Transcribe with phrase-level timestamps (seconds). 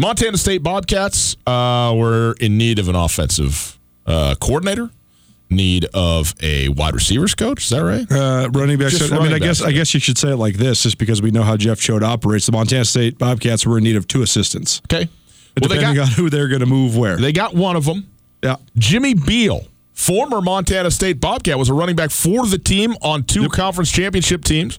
[0.00, 4.88] The Montana State Bobcats uh, were in need of an offensive uh, coordinator,
[5.50, 7.64] need of a wide receivers coach.
[7.64, 8.10] Is that right?
[8.10, 8.88] Uh, running back.
[8.88, 9.60] Just I mean, running I guess.
[9.60, 12.02] I guess you should say it like this, just because we know how Jeff Choate
[12.02, 12.46] operates.
[12.46, 15.06] The Montana State Bobcats were in need of two assistants, Okay.
[15.60, 17.18] Well, they depending got, on who they're going to move where.
[17.18, 18.08] they got one of them.
[18.42, 23.24] yeah, Jimmy Beal, former Montana State Bobcat, was a running back for the team on
[23.24, 24.78] two conference championship teams.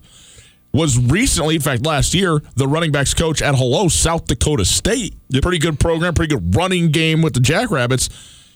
[0.74, 5.16] Was recently, in fact, last year, the running backs coach at Hello, South Dakota State.
[5.42, 8.10] Pretty good program, pretty good running game with the Jackrabbits.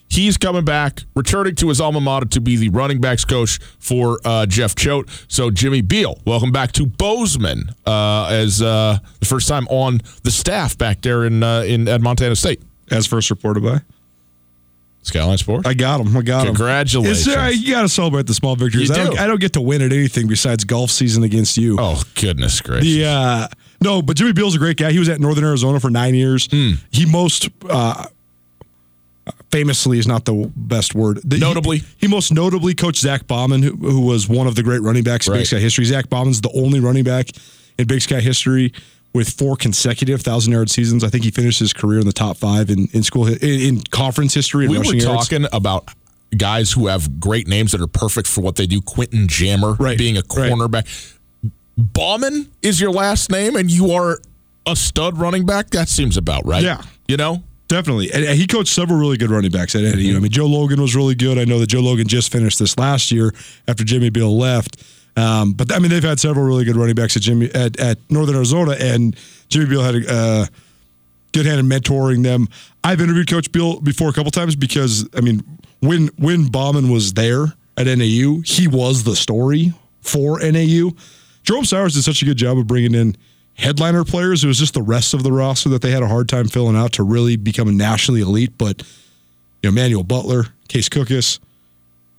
[0.08, 4.20] He's coming back, returning to his alma mater to be the running backs coach for
[4.24, 5.10] uh, Jeff Choate.
[5.28, 10.32] So, Jimmy Beal, welcome back to Bozeman uh, as uh, the first time on the
[10.32, 12.62] staff back there in uh, in at Montana State.
[12.92, 13.82] as first reported by.
[15.06, 15.68] Skyline Sports.
[15.68, 16.16] I got him.
[16.18, 16.56] I got him.
[16.56, 17.28] Congratulations.
[17.28, 18.90] It's, uh, you got to celebrate the small victories.
[18.90, 19.20] You I, don't.
[19.22, 21.78] I don't get to win at anything besides golf season against you.
[21.80, 22.86] Oh goodness gracious!
[22.86, 23.48] The uh,
[23.82, 24.92] no, but Jimmy Beal's a great guy.
[24.92, 26.48] He was at Northern Arizona for nine years.
[26.52, 26.72] Hmm.
[26.92, 28.08] He most uh,
[29.52, 31.20] famously is not the best word.
[31.24, 31.82] The- he- Notably?
[31.98, 35.28] he, most notably coached Zach Bauman, who, who was one of the great running backs
[35.28, 35.40] in Right.
[35.40, 35.86] Big Sky history.
[35.86, 37.28] Zach Bauman's the only running back
[37.78, 38.74] in Big Sky history
[39.16, 41.04] with four consecutive thousand yard seasons.
[41.04, 43.82] I think he finished his career in the top five in, in school in, in
[43.82, 44.66] conference history.
[44.66, 45.06] in we were yards.
[45.06, 45.90] talking about
[46.38, 48.82] guys who have great names that are perfect for what they do.
[48.82, 50.52] Quentin Jammer, Right, being a right.
[50.52, 50.86] cornerback.
[51.78, 54.20] Bauman is your last name, and you are
[54.66, 55.70] a stud running back.
[55.72, 56.64] That seems about right.
[56.64, 56.82] Yeah.
[57.08, 57.44] you know.
[57.68, 58.12] Definitely.
[58.12, 59.90] And he coached several really good running backs at NAU.
[59.94, 60.18] Mm-hmm.
[60.18, 61.40] I mean, Joe Logan was really good.
[61.40, 63.34] I know that Joe Logan just finished this last year
[63.68, 64.84] after Jimmy Beal left.
[65.18, 67.98] Um, but I mean, they've had several really good running backs at Jimmy at, at
[68.10, 69.16] Northern Arizona, and
[69.50, 70.46] Jimmy Beal had a uh,
[71.32, 72.48] good hand in mentoring them.
[72.84, 75.44] I've interviewed Coach Beal before a couple times because I mean,
[75.80, 80.92] when when Bauman was there at NAU, he was the story for NAU.
[81.44, 83.16] Jerome Souers did such a good job of bringing in
[83.54, 84.44] headliner players.
[84.44, 86.76] It was just the rest of the roster that they had a hard time filling
[86.76, 88.58] out to really become nationally elite.
[88.58, 88.82] But
[89.62, 91.40] you know, Manuel Butler, Case Cookus,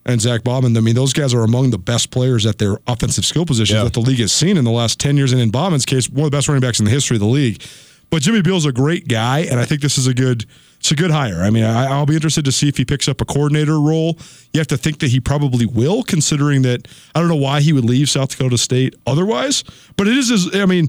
[0.07, 0.75] and Zach Bauman.
[0.77, 3.85] I mean, those guys are among the best players at their offensive skill positions Yeah.
[3.85, 5.33] that the league has seen in the last 10 years.
[5.33, 7.27] And in Bauman's case, one of the best running backs in the history of the
[7.27, 7.63] league.
[8.09, 10.47] But Jimmy Beal's a great guy, and I think this is a good
[10.79, 11.43] it's a good hire.
[11.43, 14.17] I mean, I, I'll be interested to see if he picks up a coordinator role.
[14.53, 17.73] You have to think that he probably will, considering that I don't know why he
[17.73, 19.65] would leave South Dakota State otherwise.
[19.97, 20.89] But it is, his, I mean,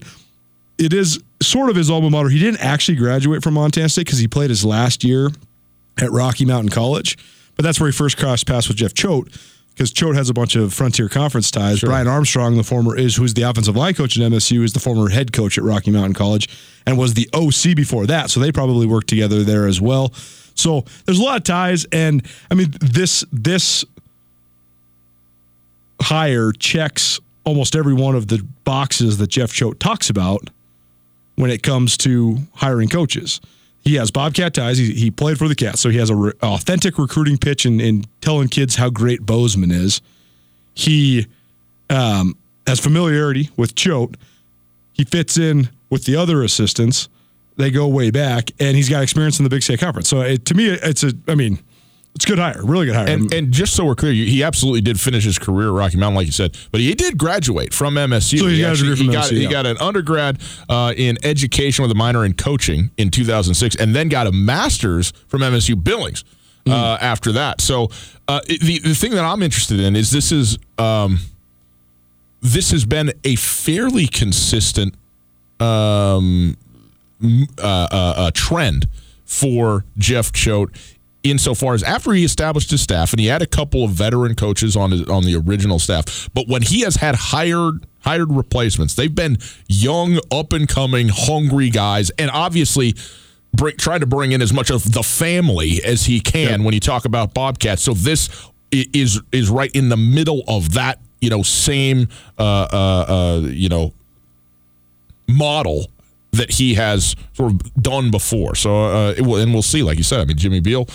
[0.77, 2.29] it is sort of his alma mater.
[2.29, 5.31] He didn't actually graduate from Montana State because he played his last year
[5.99, 7.17] at Rocky Mountain College,
[7.57, 9.35] but that's where he first crossed paths with Jeff Choate
[9.77, 11.81] because Choate has a bunch of Frontier Conference ties.
[11.81, 15.09] Brian Armstrong, the former is who's the offensive line coach at MSU, is the former
[15.09, 16.49] head coach at Rocky Mountain College
[16.87, 18.31] and was the OC before that.
[18.31, 20.13] So they probably worked together there as well.
[20.55, 23.85] So there's a lot of ties, and I mean this this
[26.01, 30.49] hire checks almost every one of the boxes that Jeff Choate talks about
[31.35, 33.39] when it comes to hiring coaches.
[33.87, 34.77] He has Bobcat ties.
[34.77, 38.03] He, he played for the Cats, so he has a re- authentic recruiting pitch in
[38.19, 40.01] telling kids how great Bozeman is.
[40.73, 41.25] He
[41.89, 42.35] um,
[42.67, 44.17] has familiarity with Choate.
[44.91, 47.07] He fits in with the other assistants.
[47.55, 50.09] They go way back, and he's got experience in the Big Sky Conference.
[50.09, 51.13] So it, to me, it's a.
[51.29, 51.57] I mean,
[52.17, 53.07] it's a good hire, really good hire.
[53.07, 56.15] And, and just so we're clear, he absolutely did finish his career at Rocky Mountain,
[56.15, 58.39] like you said, but he did graduate from MSU.
[58.39, 59.51] So he, he, got, actually, from he, got, MSU, he yeah.
[59.51, 64.09] got an undergrad uh, in education with a minor in coaching in 2006, and then
[64.09, 66.23] got a master's from MSU Billings
[66.67, 67.61] uh, after that.
[67.61, 67.89] So
[68.27, 71.19] uh, the the thing that I'm interested in is this is um,
[72.41, 74.95] this has been a fairly consistent
[75.59, 76.57] um,
[77.23, 78.87] uh, uh, uh, trend
[79.23, 80.71] for Jeff Choate
[81.31, 84.75] insofar as after he established his staff and he had a couple of veteran coaches
[84.75, 89.15] on his, on the original staff, but when he has had hired hired replacements, they've
[89.15, 89.37] been
[89.67, 92.95] young, up and coming, hungry guys, and obviously.
[93.53, 96.79] Bring, try to bring in as much of the family as he can when you
[96.81, 97.81] talk about Bobcats.
[97.81, 98.29] So this
[98.71, 103.69] is is right in the middle of that, you know, same, uh, uh, uh, you
[103.69, 103.93] know,
[105.27, 105.87] model
[106.31, 108.55] that he has sort of done before.
[108.55, 109.81] So, uh, it will, and we'll see.
[109.81, 110.87] Like you said, I mean, Jimmy Beal,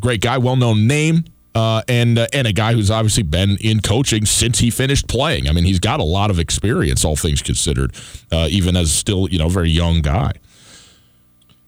[0.00, 1.24] great guy, well known name,
[1.54, 5.48] uh, and uh, and a guy who's obviously been in coaching since he finished playing.
[5.48, 7.94] I mean, he's got a lot of experience, all things considered,
[8.30, 10.32] uh, even as still you know very young guy.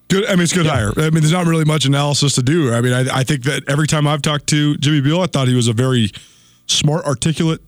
[0.09, 0.27] Good.
[0.27, 0.93] I mean, it's a good hire.
[0.97, 2.73] I mean, there's not really much analysis to do.
[2.73, 5.49] I mean, I, I think that every time I've talked to Jimmy Beal, I thought
[5.49, 6.11] he was a very
[6.67, 7.61] smart, articulate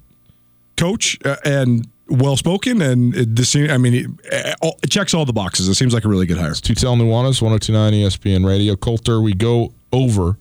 [0.77, 2.83] coach uh, and well spoken.
[2.83, 5.69] And it, this, I mean, it, it checks all the boxes.
[5.69, 6.53] It seems like a really good hire.
[6.53, 8.77] Tutel Nuanez, 1029 ESPN Radio.
[8.77, 10.37] Colter, we go over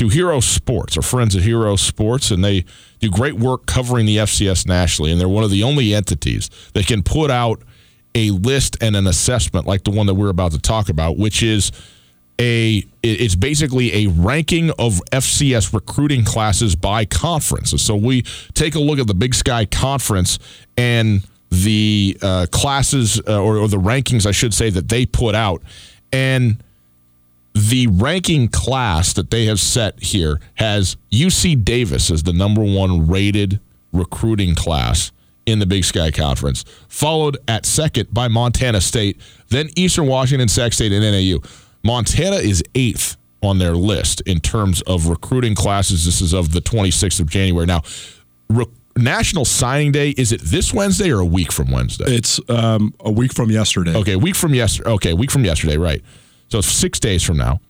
[0.00, 2.64] to Hero Sports, our friends at Hero Sports, and they
[3.00, 5.12] do great work covering the FCS nationally.
[5.12, 7.60] And they're one of the only entities that can put out
[8.14, 11.42] a list and an assessment like the one that we're about to talk about, which
[11.42, 11.70] is
[12.40, 17.70] a it's basically a ranking of FCS recruiting classes by conference.
[17.82, 18.22] So we
[18.54, 20.38] take a look at the Big Sky Conference
[20.78, 25.34] and the uh, classes uh, or, or the rankings, I should say, that they put
[25.34, 25.62] out,
[26.10, 26.64] and
[27.68, 33.06] the ranking class that they have set here has UC Davis as the number one
[33.06, 33.60] rated
[33.92, 35.12] recruiting class
[35.46, 40.72] in the Big Sky Conference, followed at second by Montana State, then Eastern Washington, Sac
[40.72, 41.40] State, and NAU.
[41.82, 46.04] Montana is eighth on their list in terms of recruiting classes.
[46.04, 47.66] This is of the 26th of January.
[47.66, 47.82] Now,
[48.48, 48.66] re-
[48.96, 52.04] National Signing Day, is it this Wednesday or a week from Wednesday?
[52.06, 53.94] It's um, a week from yesterday.
[53.96, 54.90] Okay, week from yesterday.
[54.90, 56.02] Okay, week from yesterday, right?
[56.50, 57.60] So six days from now.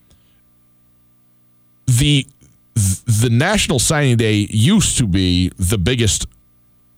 [1.86, 2.26] The
[2.74, 6.26] the National Signing Day used to be the biggest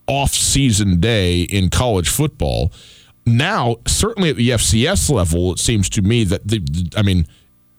[0.07, 2.71] off-season day in college football.
[3.25, 6.63] Now, certainly at the FCS level, it seems to me that the
[6.97, 7.27] I mean.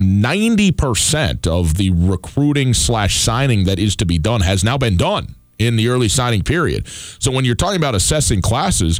[0.01, 5.35] 90% of the recruiting slash signing that is to be done has now been done
[5.59, 6.85] in the early signing period.
[7.19, 8.99] So when you're talking about assessing classes,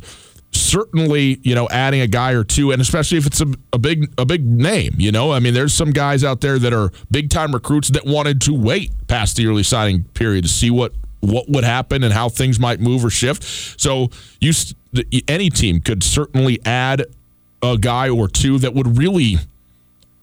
[0.56, 4.12] certainly you know adding a guy or two and especially if it's a, a big
[4.18, 7.30] a big name you know i mean there's some guys out there that are big
[7.30, 11.50] time recruits that wanted to wait past the early signing period to see what what
[11.50, 13.44] would happen and how things might move or shift
[13.80, 14.10] so
[14.40, 14.52] you
[15.28, 17.06] any team could certainly add
[17.62, 19.38] a guy or two that would really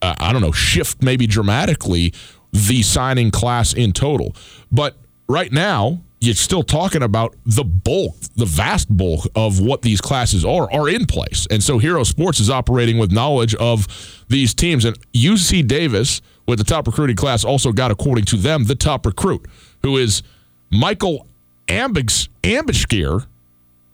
[0.03, 2.13] uh, I don't know, shift maybe dramatically
[2.53, 4.35] the signing class in total.
[4.73, 4.97] But
[5.29, 10.45] right now, you're still talking about the bulk, the vast bulk of what these classes
[10.45, 11.47] are, are in place.
[11.51, 13.87] And so Hero Sports is operating with knowledge of
[14.29, 14.85] these teams.
[14.85, 19.07] And UC Davis, with the top recruiting class, also got, according to them, the top
[19.07, 19.47] recruit,
[19.83, 20.23] who is
[20.71, 21.27] Michael
[21.69, 23.27] Ambix, Ambishgear.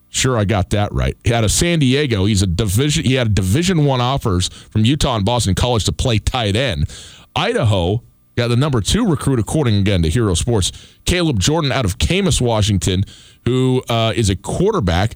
[0.08, 1.16] Sure, I got that right.
[1.22, 2.24] He had a San Diego.
[2.24, 3.04] He's a division.
[3.04, 6.90] He had a Division One offers from Utah and Boston College to play tight end.
[7.36, 8.02] Idaho
[8.36, 10.72] got the number two recruit, according again to Hero Sports.
[11.04, 13.04] Caleb Jordan out of Camas, Washington,
[13.44, 15.14] who uh, is a quarterback.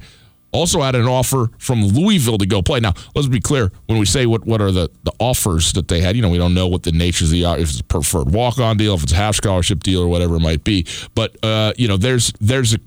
[0.52, 2.80] Also had an offer from Louisville to go play.
[2.80, 3.70] Now, let's be clear.
[3.86, 6.38] When we say what, what are the, the offers that they had, you know, we
[6.38, 9.04] don't know what the nature of the if it's a preferred walk on deal, if
[9.04, 10.86] it's a half scholarship deal, or whatever it might be.
[11.14, 12.80] But uh, you know, there's there's a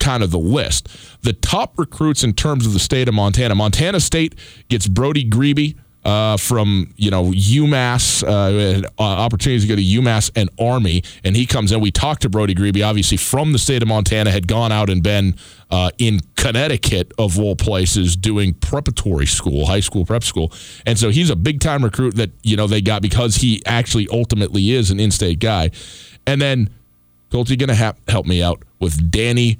[0.00, 0.88] kind of the list.
[1.22, 3.54] The top recruits in terms of the state of Montana.
[3.54, 4.34] Montana State
[4.68, 5.74] gets Brody Grebe
[6.06, 11.34] uh, from you know UMass, uh, uh, opportunities to go to UMass and Army, and
[11.34, 11.80] he comes in.
[11.80, 15.02] We talked to Brody Grebe, obviously from the state of Montana, had gone out and
[15.02, 15.34] been
[15.68, 20.52] uh, in Connecticut of all places doing preparatory school, high school prep school,
[20.86, 24.06] and so he's a big time recruit that you know they got because he actually
[24.12, 25.70] ultimately is an in-state guy,
[26.26, 26.70] and then.
[27.32, 29.58] Colt, you going to ha- help me out with Danny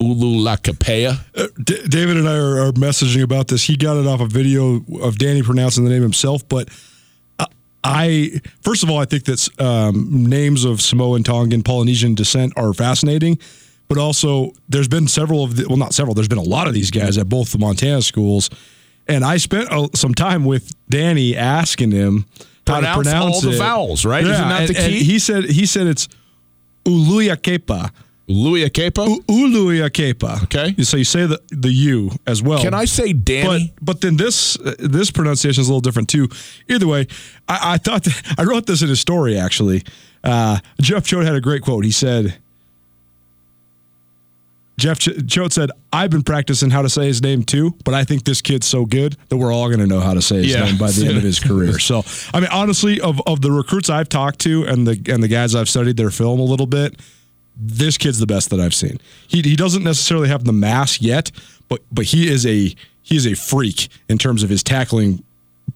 [0.00, 1.18] Ululakapea?
[1.34, 3.64] Uh, D- David and I are, are messaging about this.
[3.64, 6.68] He got it off a video of Danny pronouncing the name himself, but
[7.82, 12.72] I first of all, I think that um, names of Samoan, Tongan, Polynesian descent are
[12.74, 13.38] fascinating,
[13.88, 16.14] but also there's been several of the, well, not several.
[16.14, 18.50] There's been a lot of these guys at both the Montana schools,
[19.08, 22.26] and I spent uh, some time with Danny asking him
[22.66, 24.24] how Pronounce to pronounce all the vowels, right?
[24.24, 25.02] Yeah, Isn't that and- and key?
[25.04, 26.08] he said he said it's
[26.84, 27.90] Uluyakepa.
[28.30, 29.06] Louis Akepa.
[29.06, 30.44] U- Uluyakepa.
[30.44, 30.74] Okay.
[30.82, 32.62] So you say the the U as well.
[32.62, 33.74] Can I say But Danny?
[33.82, 36.28] but then this uh, this pronunciation is a little different too.
[36.68, 37.06] Either way,
[37.48, 39.82] I, I thought that, I wrote this in his story actually.
[40.22, 41.84] Uh, Jeff Choate had a great quote.
[41.84, 42.36] He said,
[44.78, 48.04] Jeff Ch- Choate said, "I've been practicing how to say his name too, but I
[48.04, 50.52] think this kid's so good that we're all going to know how to say his
[50.54, 50.64] Yeah.
[50.64, 53.90] name by the end of his career." So, I mean, honestly, of of the recruits
[53.90, 56.98] I've talked to and the and the guys I've studied their film a little bit,
[57.56, 58.98] this kid's the best that I've seen.
[59.28, 61.30] He he doesn't necessarily have the mass yet,
[61.68, 65.22] but but he is a he is a freak in terms of his tackling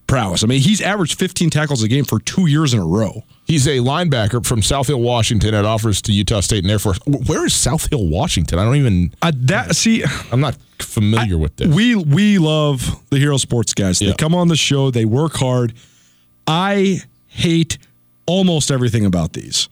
[0.07, 0.45] prowess.
[0.45, 3.25] I mean, he's averaged 15 tackles a game for two years in a row.
[3.47, 6.99] He's a linebacker from South Hill, Washington, that offers to Utah State and Air Force.
[7.07, 8.59] Where is South Hill, Washington?
[8.59, 9.15] I don't even.
[9.23, 11.69] Uh, that see, I'm not familiar with this.
[11.75, 13.99] we we love the Hero Sports guys.
[13.99, 14.15] They Yeah.
[14.17, 15.75] come on the show, they work hard.
[16.47, 17.79] I hate
[18.27, 19.69] almost everything about these.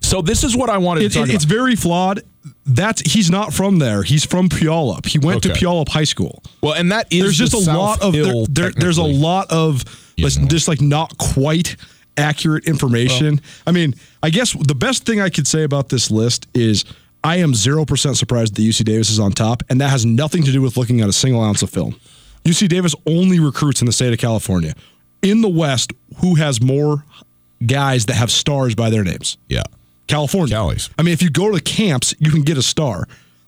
[0.00, 2.22] So this is what I wanted It, to talk it- it's very flawed.
[2.64, 4.02] That's he's not from there.
[4.02, 5.06] He's from Puyallup.
[5.06, 5.60] He went to Okay.
[5.60, 6.42] Puyallup High School.
[6.62, 9.02] Well, and that is there's just the a South lot of Hill, there- there's a
[9.02, 9.84] lot of
[10.18, 10.46] like, no.
[10.48, 11.76] just like not quite
[12.16, 13.40] accurate information.
[13.66, 16.84] I mean, I guess the best thing I could say about this list is
[17.22, 20.52] I am 0% surprised that UC Davis is on top and that has nothing to
[20.52, 21.96] do with looking at a single ounce of film.
[22.44, 24.74] UC Davis only recruits in the state of California.
[25.22, 27.04] In the West, who has more
[27.66, 29.36] guys that have stars by their names?
[29.48, 29.62] Yeah.
[30.08, 30.56] California.
[30.56, 30.90] Callies.
[30.98, 33.06] I mean, if you go to the camps, you can get a star.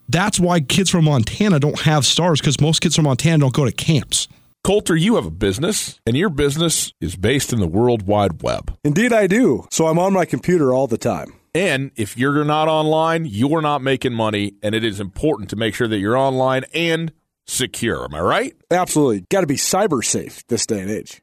[0.08, 3.64] That's why kids from Montana don't have stars because most kids from Montana don't go
[3.64, 4.28] to camps.
[4.62, 8.76] Colter, you have a business, and your business is based in the World Wide Web.
[8.84, 9.66] Indeed, I do.
[9.70, 11.32] So I'm on my computer all the time.
[11.54, 15.74] And if you're not online, you're not making money, and it is important to make
[15.74, 17.12] sure that you're online and
[17.46, 18.04] secure.
[18.04, 18.54] Am I right?
[18.70, 19.22] Absolutely.
[19.30, 21.22] Got to be cyber safe this day and age.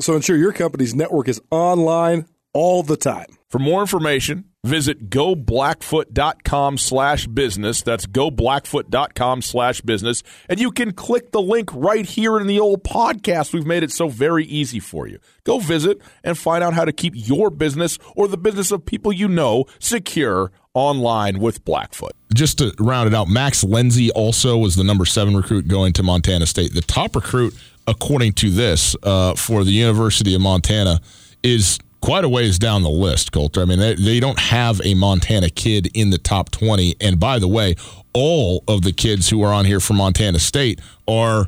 [0.00, 3.26] So ensure your company's network is online all the time.
[3.48, 7.80] For more information, visit goblackfoot.com slash business.
[7.80, 10.22] That's goblackfoot.com slash business.
[10.48, 13.52] And you can click the link right here in the old podcast.
[13.54, 15.18] We've made it so very easy for you.
[15.44, 19.12] Go visit and find out how to keep your business or the business of people
[19.12, 22.12] you know secure online with Blackfoot.
[22.34, 26.02] Just to round it out, Max Lindsay also was the number seven recruit going to
[26.02, 26.74] Montana State.
[26.74, 27.54] The top recruit,
[27.86, 31.00] according to this, uh, for the University of Montana
[31.42, 33.62] is quite a ways down the list, Colter.
[33.62, 36.96] I mean, they, they don't have a Montana kid in the top 20.
[37.00, 37.74] And by the way,
[38.12, 41.46] all of the kids who are on here from Montana State are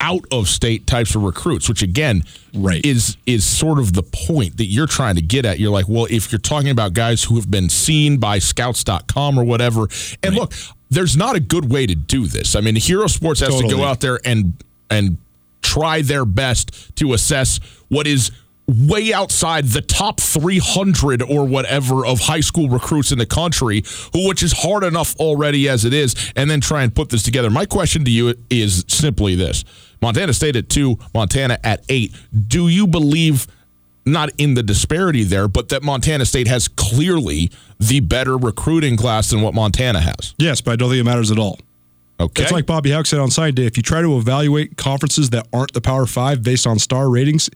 [0.00, 2.22] out of state types of recruits, which again
[2.54, 2.84] Right.
[2.86, 5.58] is is sort of the point that you're trying to get at.
[5.58, 9.42] You're like, well, if you're talking about guys who have been seen by scouts.com or
[9.44, 9.88] whatever,
[10.22, 10.52] and look,
[10.88, 12.54] there's not a good way to do this.
[12.54, 14.52] I mean, Hero Sports has to go out there and
[14.88, 15.16] and
[15.62, 18.30] try their best to assess what is
[18.68, 23.82] way outside the top 300 or whatever of high school recruits in the country,
[24.14, 27.50] which is hard enough already as it is, and then try and put this together.
[27.50, 29.64] My question to you is simply this
[30.02, 32.14] Montana State at two, Montana at eight.
[32.46, 33.46] Do you believe?
[34.06, 39.28] Not in the disparity there, but that Montana State has clearly the better recruiting class
[39.28, 40.34] than what Montana has.
[40.38, 41.58] Yes, but I don't think it matters at all.
[42.20, 42.42] Okay.
[42.42, 43.66] It's like Bobby Hauck said on Sign Day.
[43.66, 47.48] If you try to evaluate conferences that aren't the Power Five based on star ratings,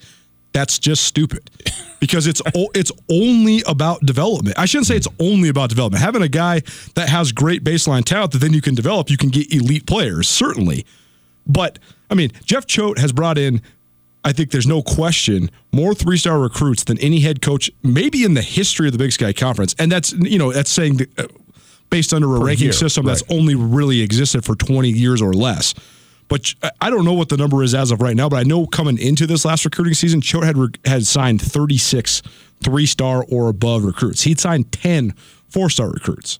[0.53, 1.51] that's just stupid.
[2.03, 4.59] Because it's o- it's only about development.
[4.59, 6.03] I shouldn't say it's only about development.
[6.03, 6.63] Having a guy
[6.97, 10.29] that has great baseline talent that then you can develop, you can get elite players
[10.29, 10.85] certainly.
[11.47, 11.79] But
[12.11, 13.63] I mean, Jeff Choate has brought in.
[14.25, 18.35] I think there's no question more three star recruits than any head coach, maybe in
[18.35, 21.29] the history of the Big Sky Conference, and that's you know that's saying that, uh,
[21.93, 25.75] based under a ranking year, system that's only really existed for 20 years or less.
[26.29, 28.43] But I- I don't know what the number is as of right now, but I
[28.45, 32.23] know coming into this last recruiting season, Choate had, re- had signed 36
[32.63, 34.23] three star or above recruits.
[34.23, 35.15] He'd signed 10
[35.49, 36.39] four star recruits.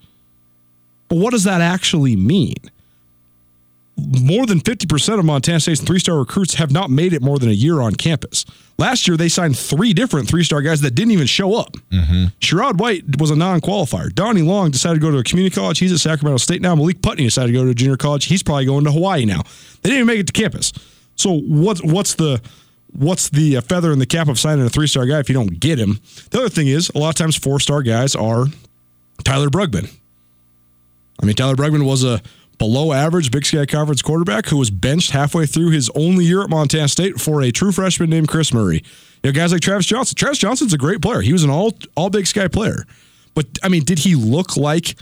[1.09, 2.55] But what does that actually mean?
[3.97, 7.51] More than 50% of Montana State's three star recruits have not made it more than
[7.51, 8.45] a year on campus.
[8.79, 11.73] Last year, they signed three different three star guys that didn't even show up.
[11.91, 14.13] mm Sherrod White was a non qualifier.
[14.13, 15.79] Donnie Long decided to go to a community college.
[15.79, 16.75] He's at Sacramento State now.
[16.75, 18.25] Malik Putney decided to go to a junior college.
[18.25, 19.43] He's probably going to Hawaii now.
[19.83, 20.73] They didn't even make it to campus.
[21.17, 22.41] So what's what's the
[22.93, 25.35] what's the uh, feather in the cap of signing a three star guy if you
[25.35, 26.01] don't get him?
[26.31, 28.47] The other thing is a lot of times four star guys are
[29.23, 29.93] Tyler Bruggman.
[31.21, 32.21] I mean, Tyler Bruggman was a
[32.63, 36.49] below average Big Sky Conference quarterback who was benched halfway through his only year at
[36.49, 38.85] Montana State for a true freshman named Chris Murray.
[39.25, 40.15] You know, guys like Travis Johnson.
[40.15, 41.23] Travis Johnson's a great player.
[41.23, 42.85] He was an all all Big Sky player.
[43.35, 44.95] But I mean, did he look like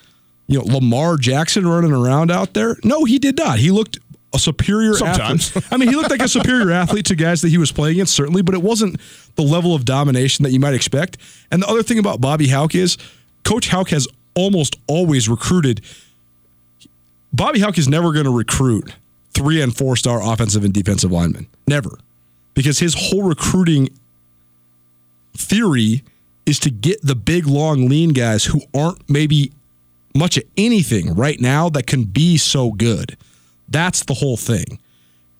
[0.47, 2.79] you know Lamar Jackson running around out there?
[2.83, 3.59] No, he did not.
[3.59, 3.99] He looked
[4.33, 5.55] a superior Sometimes.
[5.55, 5.65] athlete.
[5.71, 8.15] I mean, he looked like a superior athlete to guys that he was playing against,
[8.15, 8.99] certainly, but it wasn't
[9.35, 11.19] the level of domination that you might expect.
[11.51, 12.97] And the other thing about Bobby Hauck is
[13.45, 15.83] Coach Hauck has almost always recruited.
[17.33, 18.95] Bobby Hauck is never going to recruit
[19.33, 21.47] three and four star offensive and defensive linemen.
[21.67, 21.99] Never.
[22.55, 23.89] Because his whole recruiting
[25.37, 26.03] theory
[26.47, 29.53] is to get the big, long, lean guys who aren't maybe
[30.15, 33.17] much of anything right now that can be so good.
[33.69, 34.79] That's the whole thing.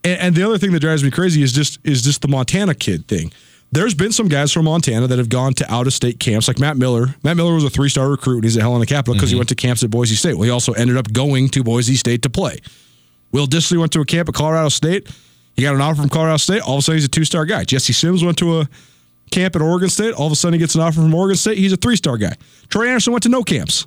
[0.05, 2.75] And, and the other thing that drives me crazy is just is just the Montana
[2.75, 3.33] kid thing.
[3.73, 6.59] There's been some guys from Montana that have gone to out of state camps, like
[6.59, 7.15] Matt Miller.
[7.23, 8.39] Matt Miller was a three star recruit.
[8.39, 9.41] And he's at Helena Capital because he mm-hmm.
[9.41, 10.35] went to camps at Boise State.
[10.35, 12.59] Well, he also ended up going to Boise State to play.
[13.33, 15.09] Will Disley went to a camp at Colorado State.
[15.55, 16.63] He got an offer from Colorado State.
[16.63, 17.65] All of a sudden, he's a two star guy.
[17.65, 18.69] Jesse Sims went to a
[19.31, 20.15] camp at Oregon State.
[20.15, 21.59] All of a sudden, he gets an offer from Oregon State.
[21.59, 22.35] He's a three star guy.
[22.69, 23.87] Troy Andersen went to no camps.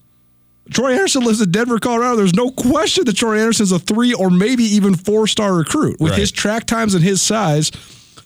[0.71, 2.15] Troy Andersen lives in Denver, Colorado.
[2.15, 6.11] There's no question that Troy Andersen's a three or maybe even four star recruit with
[6.11, 6.19] Right.
[6.21, 7.71] his track times and his size.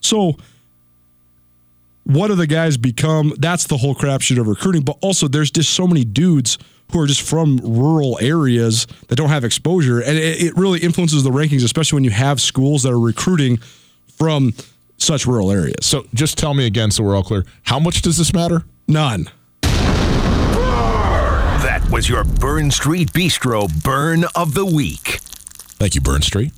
[0.02, 0.38] So,
[2.08, 3.34] what do the guys become?
[3.38, 4.82] That's the whole crapshoot of recruiting.
[4.82, 6.58] But also, there's just so many dudes
[6.92, 11.24] who are just from rural areas that don't have exposure, and it, it really influences
[11.24, 13.58] the rankings, especially when you have schools that are recruiting
[14.18, 14.54] from
[14.98, 15.86] such rural areas.
[15.86, 17.46] So just tell me again so we're all clear.
[17.64, 18.64] How much does this matter?
[18.88, 19.30] None.
[21.62, 25.20] That was your Burn Street Bistro Burn of the Week.
[25.78, 26.54] Thank you, Burn Street.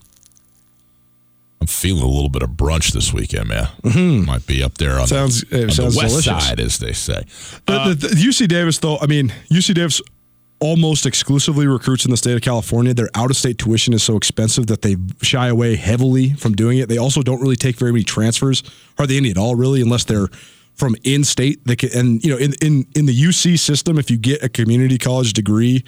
[1.61, 3.65] I'm feeling a little bit of brunch this weekend, man.
[3.83, 4.25] Mm-hmm.
[4.25, 6.47] Might be up there on, Sounds- the, on sounds the west delicious.
[6.47, 7.23] side, as they say.
[7.65, 10.01] The, the, the UC Davis, though, I mean, UC Davis
[10.61, 12.93] almost exclusively recruits in the state of California.
[12.93, 16.77] Their out of state tuition is so expensive that they shy away heavily from doing
[16.79, 16.87] it.
[16.89, 18.63] They also don't really take very many transfers,
[18.97, 20.27] hardly any at all, really, unless they're
[20.75, 21.65] from in state.
[21.65, 24.49] They can, and you know, in, in in the UC system, if you get a
[24.49, 25.83] community college degree,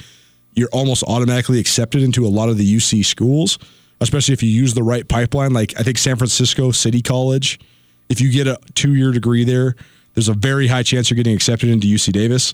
[0.53, 3.57] you're almost automatically accepted into a lot of the UC schools,
[4.01, 5.53] especially if you use the right pipeline.
[5.53, 7.59] Like I think San Francisco City College,
[8.09, 9.75] if you get a two year degree there,
[10.15, 12.53] there's a very high chance you're getting accepted into UC Davis.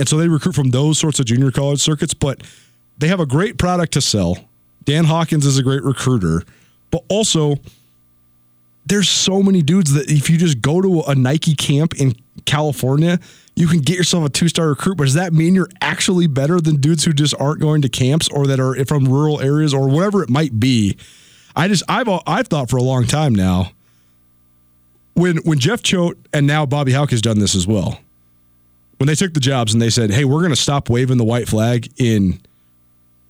[0.00, 2.42] And so they recruit from those sorts of junior college circuits, but
[2.98, 4.38] they have a great product to sell.
[4.84, 6.42] Dan Hawkins is a great recruiter,
[6.90, 7.56] but also
[8.86, 12.14] there's so many dudes that if you just go to a Nike camp in
[12.48, 13.20] California,
[13.54, 14.96] you can get yourself a two star recruit.
[14.96, 18.28] But does that mean you're actually better than dudes who just aren't going to camps
[18.28, 20.96] or that are from rural areas or whatever it might be?
[21.54, 23.72] I just I've I've thought for a long time now.
[25.14, 28.00] When when Jeff Choate and now Bobby Hauck has done this as well.
[28.98, 31.24] When they took the jobs and they said, "Hey, we're going to stop waving the
[31.24, 32.40] white flag in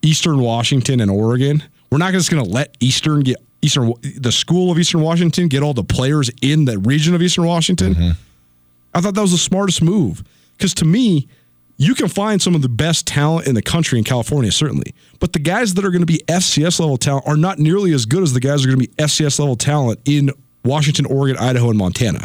[0.03, 1.63] Eastern Washington and Oregon.
[1.91, 5.63] We're not just going to let Eastern get Eastern the school of Eastern Washington get
[5.63, 7.95] all the players in the region of Eastern Washington.
[7.95, 8.11] Mm-hmm.
[8.95, 10.23] I thought that was the smartest move
[10.57, 11.29] because to me,
[11.77, 15.33] you can find some of the best talent in the country in California, certainly, but
[15.33, 18.23] the guys that are going to be FCS level talent are not nearly as good
[18.23, 20.31] as the guys that are going to be FCS level talent in
[20.65, 22.25] Washington, Oregon, Idaho, and Montana.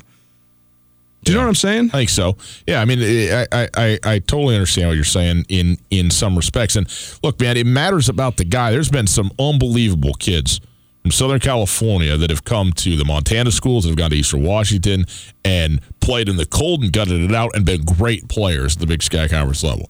[1.24, 1.90] Do you know what I'm saying?
[1.94, 2.36] I think so.
[2.68, 6.12] Yeah, I mean, eh, I, I, I, I totally understand what you're saying in in
[6.12, 6.76] some respects.
[6.76, 6.86] And
[7.24, 8.72] look, man, it matters about the guy.
[8.72, 10.60] There's been some unbelievable kids
[11.04, 15.06] from Southern California that have come to the Montana schools, have gone to Eastern Washington,
[15.44, 18.88] and played in the cold and gutted it out, and been great players at the
[18.88, 19.90] Big Sky Conference level.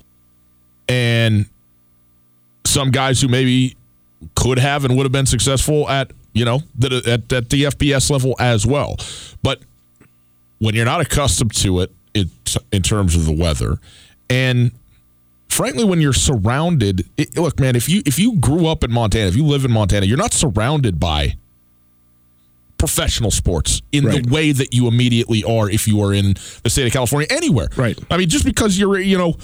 [0.90, 1.46] And
[2.66, 3.78] some guys who maybe
[4.36, 8.10] could have and would have been successful at you know the, at, at the FBS
[8.10, 8.98] level as well,
[9.44, 9.60] but
[10.58, 12.28] when you're not accustomed to it, it
[12.72, 13.78] in terms of the weather,
[14.32, 14.72] and
[15.54, 19.28] frankly, when you're surrounded, it, look, man, if you if you grew up in Montana,
[19.28, 21.36] if you live in Montana, you're not surrounded by
[22.78, 24.24] professional sports in Right.
[24.26, 27.68] the way that you immediately are if you are in the state of California anywhere.
[27.78, 27.98] Right.
[28.12, 29.36] I mean, just because you're you know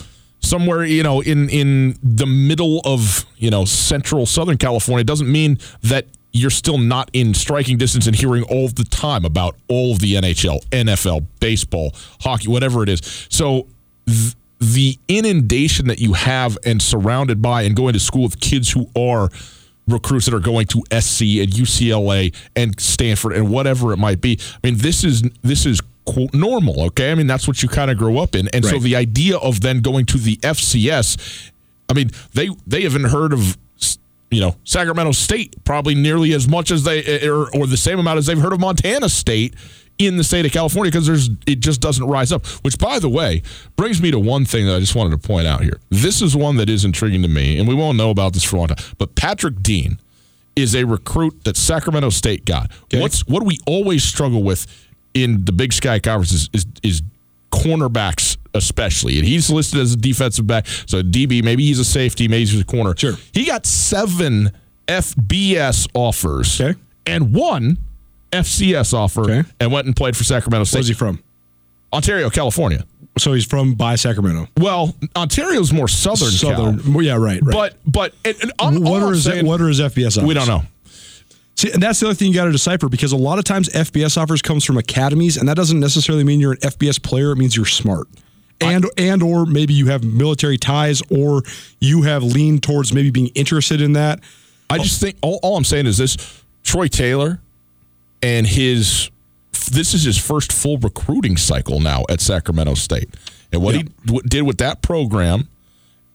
[0.42, 5.58] somewhere you know in in the middle of you know central southern California doesn't mean
[5.84, 10.00] that you're still not in striking distance and hearing all the time about all of
[10.00, 11.92] the NHL, NFL, baseball,
[12.22, 13.02] hockey, whatever it is.
[13.30, 13.66] So
[14.06, 18.72] th- the inundation that you have and surrounded by and going to school with kids
[18.72, 19.30] who are
[19.88, 24.38] recruits that are going to SC and UCLA and Stanford and whatever it might be.
[24.42, 27.12] I mean, this is this is quote normal, okay?
[27.12, 28.48] I mean, that's what you kind of grow up in.
[28.50, 31.52] And so the idea of then going to the FCS,
[31.88, 33.58] I mean, they they haven't heard of
[34.32, 38.20] you know Sacramento State probably nearly as much as they or, or the same amount
[38.20, 39.56] as they've heard of Montana State
[40.00, 42.46] in the state of California because there's it just doesn't rise up.
[42.64, 43.44] Which, by the way,
[43.76, 45.80] brings me to one thing that I just wanted to point out here.
[45.90, 48.56] This is one that is intriguing to me, and we won't know about this for
[48.56, 48.86] a long time.
[48.98, 50.00] But Patrick Dean
[50.56, 52.72] is a recruit that Sacramento State got.
[52.94, 54.66] What's what do we always struggle with
[55.14, 57.02] in the Big Sky Conference is, is is
[57.52, 61.44] cornerbacks especially, and he's listed as a defensive back, so DB.
[61.44, 62.96] Maybe he's a safety, maybe he's a corner.
[62.96, 63.14] Sure.
[63.34, 64.52] He got seven
[64.88, 66.80] FBS offers Okay.
[67.06, 67.78] and one
[68.32, 69.44] FCS offer, Okay.
[69.60, 70.78] and went and played for Sacramento State.
[70.80, 71.22] Where's he from?
[71.92, 72.86] Ontario, California.
[73.18, 74.48] So he's from by Sacramento.
[74.58, 77.02] Well, Ontario's more southern, Cal.
[77.04, 77.54] Yeah, right, right.
[77.54, 80.28] But but and, and all- what are his saying- what are his FBS offers?
[80.28, 80.64] we don't know.
[81.56, 83.68] See, and that's the other thing you got to decipher because a lot of times
[83.70, 87.32] FBS offers comes from academies, and that doesn't necessarily mean you're an FBS player.
[87.32, 88.08] It means you're smart,
[88.62, 91.42] and and or maybe you have military ties, or
[91.82, 94.20] you have leaned towards maybe being interested in that.
[94.70, 96.16] I just think all, all I'm saying is this:
[96.64, 97.42] Troy Taylor
[98.22, 99.10] and his
[99.72, 103.10] this is his first full recruiting cycle now at Sacramento State,
[103.52, 103.86] and what he
[104.28, 105.48] did with that program,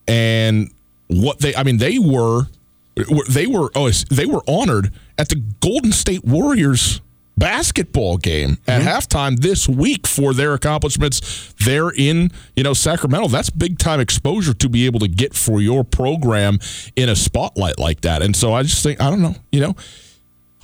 [0.06, 0.70] and
[1.08, 2.46] what they I mean they were
[3.28, 7.00] they were oh they were honored at the Golden State Warriors
[7.36, 8.88] basketball game at mm-hmm.
[8.88, 13.28] halftime this week for their accomplishments there in you know Sacramento.
[13.28, 16.58] That's big time exposure to be able to get for your program
[16.96, 18.22] in a spotlight like that.
[18.22, 19.74] And so I just think I don't know you know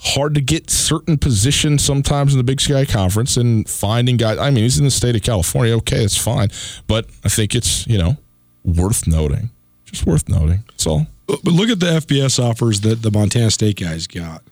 [0.03, 4.49] hard to get certain positions sometimes in the Big Sky Conference and finding guys I
[4.49, 6.49] mean he's in the state of California okay it's fine
[6.87, 8.17] but I think it's you know
[8.65, 9.51] worth noting
[9.85, 13.79] just worth noting that's all But look at the FBS offers that the Montana State
[13.79, 14.43] guys got.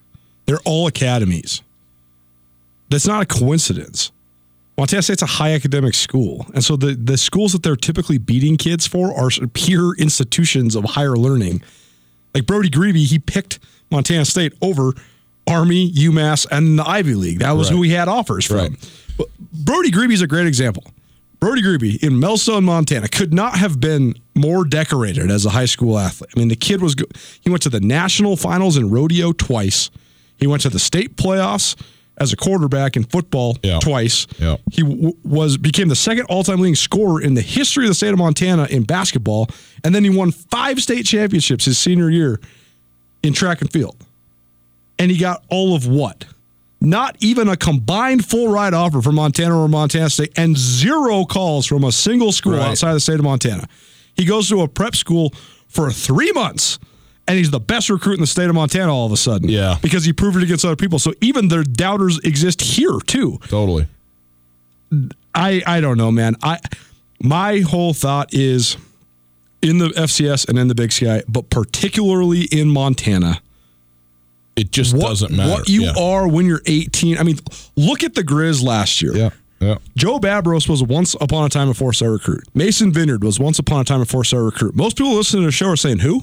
[0.46, 1.62] They're all academies.
[2.88, 4.12] That's not a coincidence.
[4.78, 6.46] Montana State's a high academic school.
[6.54, 10.84] And so the, the schools that they're typically beating kids for are peer institutions of
[10.84, 11.62] higher learning.
[12.34, 13.58] Like Brody Grebe, he picked
[13.90, 14.94] Montana State over
[15.50, 17.38] Army, UMass, and the Ivy League.
[17.40, 18.56] That was who he had offers from.
[18.58, 18.90] Right.
[19.18, 20.84] But Brody Grebe is a great example.
[21.40, 25.98] Brody Grebe in Melstone, Montana, could not have been more decorated as a high school
[25.98, 26.30] athlete.
[26.36, 27.06] I mean, the kid was go-
[27.40, 29.90] he went to the national finals in rodeo twice.
[30.36, 31.76] He went to the state playoffs
[32.18, 33.78] as a quarterback in football Yeah.
[33.78, 34.26] twice.
[34.38, 34.56] Yeah.
[34.70, 38.12] He w- was became the second all-time leading scorer in the history of the state
[38.12, 39.48] of Montana in basketball,
[39.82, 42.38] and then he won five state championships his senior year
[43.22, 43.96] in track and field.
[45.00, 46.26] And he got all of what?
[46.80, 51.66] Not even a combined full ride offer from Montana or Montana State, and zero calls
[51.66, 52.68] from a single school Right.
[52.68, 53.66] outside the state of Montana.
[54.14, 55.32] He goes to a prep school
[55.68, 56.78] for three months,
[57.28, 59.48] and he's the best recruit in the state of Montana all of a sudden.
[59.48, 59.76] Yeah.
[59.82, 60.98] Because he proved it against other people.
[60.98, 63.38] So even their doubters exist here too.
[63.48, 63.86] totally
[65.34, 66.36] I I don't know, man.
[66.42, 66.58] I
[67.22, 68.76] my whole thought is
[69.62, 73.40] in the FCS and in the Big Sky, but particularly in Montana.
[74.60, 75.92] It just What, doesn't matter what you yeah.
[75.98, 77.18] are when you're 18.
[77.18, 77.38] I mean,
[77.76, 79.14] look at the Grizz last year.
[79.16, 82.44] yeah yeah Joe Babros was once upon a time a four star recruit.
[82.54, 84.74] Mason Vineyard was once upon a time a four star recruit.
[84.76, 86.22] Most people listening to the show are saying who?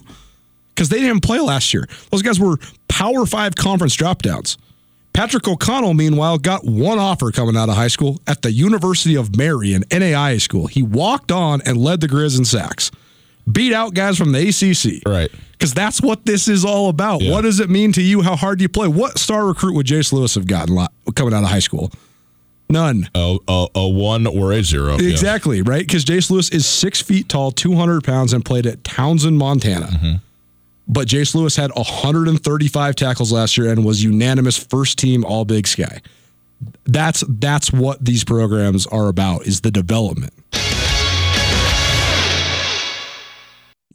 [0.73, 1.87] Because they didn't play last year.
[2.11, 4.57] Those guys were Power Five conference dropdowns.
[5.13, 9.35] Patrick O'Connell, meanwhile, got one offer coming out of high school at the University of
[9.35, 10.67] Marion, NAIA school.
[10.67, 12.91] He walked on and led the Grizz in sacks,
[13.51, 15.07] beat out guys from the ACC.
[15.07, 15.31] Right.
[15.51, 17.21] Because that's what this is all about.
[17.21, 17.31] Yeah.
[17.31, 18.21] What does it mean to you?
[18.21, 18.87] How hard do you play?
[18.87, 20.77] What star recruit would Jace Lewis have gotten
[21.15, 21.91] coming out of high school?
[22.69, 23.09] None.
[23.15, 25.09] a, a, a one or a zero yeah.
[25.09, 25.85] Exactly, right?
[25.85, 29.87] Because Jace Lewis is six feet tall, 200 pounds, and played at Townsend, Montana.
[29.87, 30.15] Mm-hmm.
[30.89, 35.67] But Jace Lewis had 135 tackles last year and was unanimous first team All Big
[35.67, 36.01] Sky.
[36.85, 40.33] That's that's what these programs are about is the development.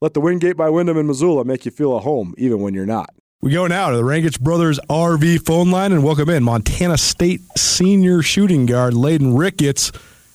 [0.00, 2.86] Let the Wingate by Wyndham in Missoula make you feel at home, even when you're
[2.86, 3.10] not.
[3.40, 7.40] We go now to the Rangitsch Brothers RV phone line and welcome in Montana State
[7.56, 9.90] senior shooting guard Layden Ricketts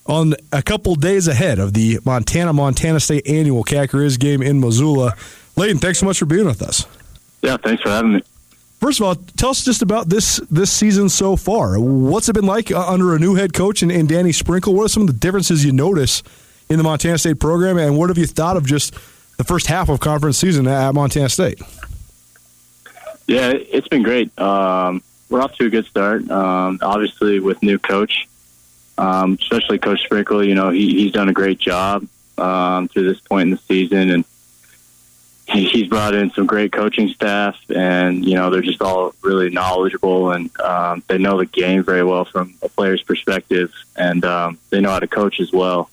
[0.06, 4.60] on a couple days ahead of the Montana Montana State annual Cat Grizz game in
[4.60, 5.14] Missoula.
[5.56, 6.86] Layden, thanks so much for being with us.
[7.42, 8.24] Yeah, thanks for having me.
[8.82, 11.80] First of all, tell us just about this this season so far.
[11.80, 14.74] What's it been like uh, under a new head coach and, and Danny Sprinkle?
[14.74, 16.22] What are some of the differences you notice
[16.70, 18.94] in the Montana State program, and what have you thought of just
[19.38, 21.62] the first half of conference season at Montana State?
[23.28, 24.38] Yeah, it's been great.
[24.40, 26.30] Um, we're off to a good start.
[26.30, 28.28] Um, obviously, with new coach,
[28.98, 30.44] um, especially Coach Sprinkle.
[30.44, 32.06] You know, he, he's done a great job
[32.38, 34.26] um, to this point in the season, and
[35.48, 39.50] he, he's brought in some great coaching staff, and you know, they're just all really
[39.50, 44.58] knowledgeable and um, they know the game very well from a player's perspective, and um,
[44.70, 45.90] they know how to coach as well.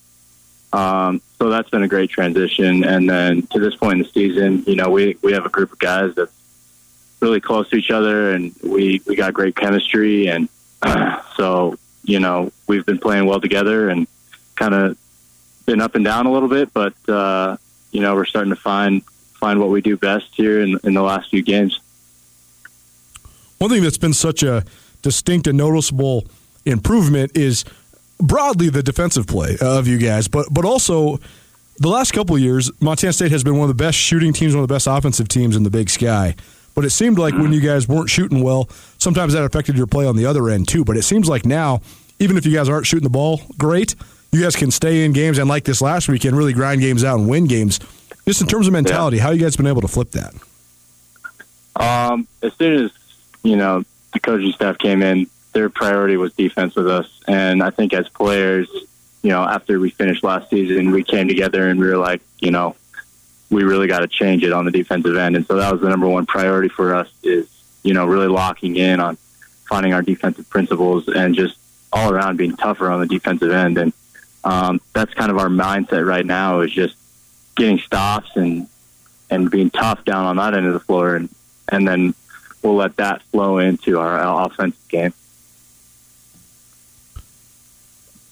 [0.73, 2.83] Um, so that's been a great transition.
[2.83, 5.71] And then to this point in the season, you know, we, we have a group
[5.71, 6.31] of guys that's
[7.19, 10.27] really close to each other and we, we got great chemistry.
[10.27, 10.49] And
[10.81, 14.07] uh, so, you know, we've been playing well together and
[14.55, 14.97] kind of
[15.65, 17.57] been up and down a little bit, but, uh,
[17.91, 21.01] you know, we're starting to find, find what we do best here in, in the
[21.01, 21.79] last few games.
[23.57, 24.63] One thing that's been such a
[25.01, 26.25] distinct and noticeable
[26.65, 27.65] improvement is
[28.21, 31.19] broadly the defensive play of you guys, but but also
[31.77, 34.53] the last couple of years, Montana State has been one of the best shooting teams,
[34.53, 36.35] one of the best offensive teams in the Big Sky.
[36.73, 40.05] But it seemed like when you guys weren't shooting well, sometimes that affected your play
[40.05, 40.85] on the other end too.
[40.85, 41.81] But it seems like now,
[42.19, 43.95] even if you guys aren't shooting the ball great,
[44.31, 47.19] you guys can stay in games and like this last weekend, really grind games out
[47.19, 47.79] and win games.
[48.25, 49.23] Just in terms of mentality, yeah.
[49.23, 50.33] how you guys been able to flip that?
[51.75, 52.91] Um, as soon as
[53.43, 57.19] you know the coaching staff came in, their priority was defense with us.
[57.27, 58.69] And I think as players,
[59.21, 62.51] you know, after we finished last season, we came together and we were like, you
[62.51, 62.75] know,
[63.49, 65.35] we really got to change it on the defensive end.
[65.35, 67.47] And so that was the number one priority for us is,
[67.83, 69.17] you know, really locking in on
[69.67, 71.57] finding our defensive principles and just
[71.93, 73.77] all around being tougher on the defensive end.
[73.77, 73.93] And
[74.43, 76.95] um, that's kind of our mindset right now is just
[77.55, 78.67] getting stops and,
[79.29, 81.15] and being tough down on that end of the floor.
[81.15, 81.29] And,
[81.69, 82.13] and then
[82.63, 85.13] we'll let that flow into our offensive game.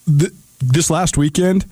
[0.09, 1.65] The, this last weekend,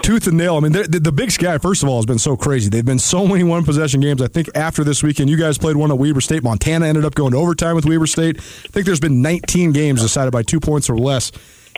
[0.00, 0.56] tooth and nail.
[0.56, 2.70] I mean, the, the, Big Sky, first of all, has been so crazy.
[2.70, 4.22] They've been so many one possession games.
[4.22, 6.42] I think after this weekend, you guys played one at Weber State.
[6.42, 8.38] Montana ended up going to overtime with Weber State.
[8.38, 11.30] I think there's been 19 games decided by two points or less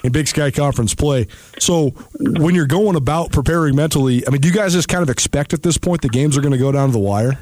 [0.05, 1.27] in Big Sky Conference play.
[1.59, 5.11] So when you're going about preparing mentally, I mean, do you guys just kind of
[5.11, 7.39] expect at this point the games are going to go down to the wire?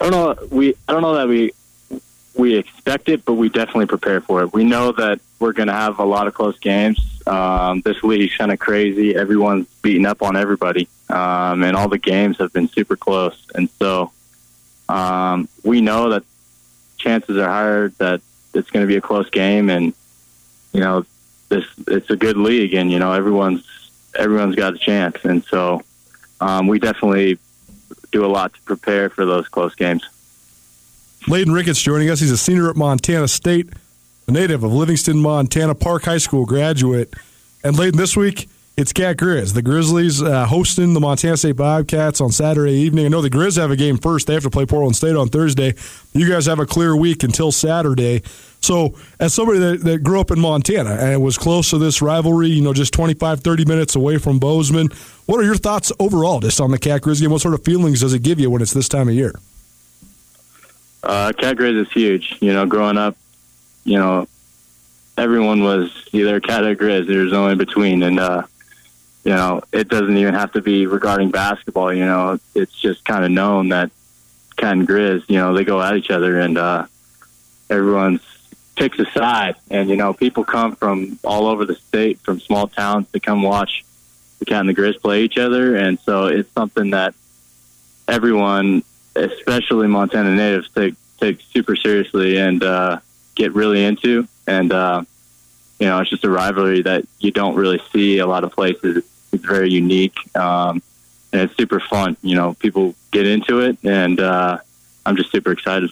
[0.00, 0.48] I don't know.
[0.50, 1.52] We I don't know that we
[2.34, 4.52] we expect it, but we definitely prepare for it.
[4.52, 7.00] We know that we're going to have a lot of close games.
[7.26, 9.14] Um, this league's kind of crazy.
[9.14, 13.46] Everyone's beating up on everybody, um, and all the games have been super close.
[13.54, 14.12] And so
[14.88, 16.24] um, we know that
[16.96, 18.20] chances are higher that
[18.54, 19.92] it's going to be a close game, and
[20.72, 21.04] you know
[21.48, 23.64] this it's a good league, and you know everyone's
[24.18, 25.82] everyone's got a chance, and so
[26.40, 27.38] um, we definitely
[28.12, 30.08] do a lot to prepare for those close games.
[31.26, 32.20] Layden Ricketts joining us.
[32.20, 33.68] He's a senior at Montana State,
[34.26, 37.12] a native of Livingston, Montana, Park High School graduate.
[37.62, 39.52] And Layden, this week, it's Cat Grizz.
[39.52, 43.04] The Grizzlies uh, hosting the Montana State Bobcats on Saturday evening.
[43.04, 44.26] I know the Grizz have a game first.
[44.26, 45.74] They have to play Portland State on Thursday.
[46.14, 48.22] You guys have a clear week until Saturday.
[48.62, 52.48] So, as somebody that, that grew up in Montana and was close to this rivalry,
[52.48, 54.88] you know, just 25, 30 minutes away from Bozeman,
[55.26, 57.30] what are your thoughts overall just on the Cat Grizz game?
[57.30, 59.34] What sort of feelings does it give you when it's this time of year?
[61.02, 62.36] Uh, cat grizz is huge.
[62.40, 63.16] You know, growing up,
[63.84, 64.28] you know,
[65.16, 67.06] everyone was either cat or grizz.
[67.06, 68.42] There's no in between, and uh,
[69.24, 71.92] you know, it doesn't even have to be regarding basketball.
[71.92, 73.90] You know, it's just kind of known that
[74.60, 76.86] cat and grizz, you know, they go at each other, and uh,
[77.70, 78.20] everyone's
[78.76, 79.56] picks a side.
[79.70, 83.42] And you know, people come from all over the state, from small towns, to come
[83.42, 83.84] watch
[84.38, 87.14] the cat and the grizz play each other, and so it's something that
[88.06, 88.82] everyone
[89.20, 93.00] especially Montana natives take take super seriously and uh,
[93.34, 94.26] get really into.
[94.46, 95.02] And uh,
[95.78, 99.04] you know, it's just a rivalry that you don't really see a lot of places.
[99.32, 100.16] It's very unique.
[100.36, 100.82] Um,
[101.32, 102.16] and it's super fun.
[102.22, 104.58] You know, people get into it, and uh,
[105.06, 105.90] I'm just super excited.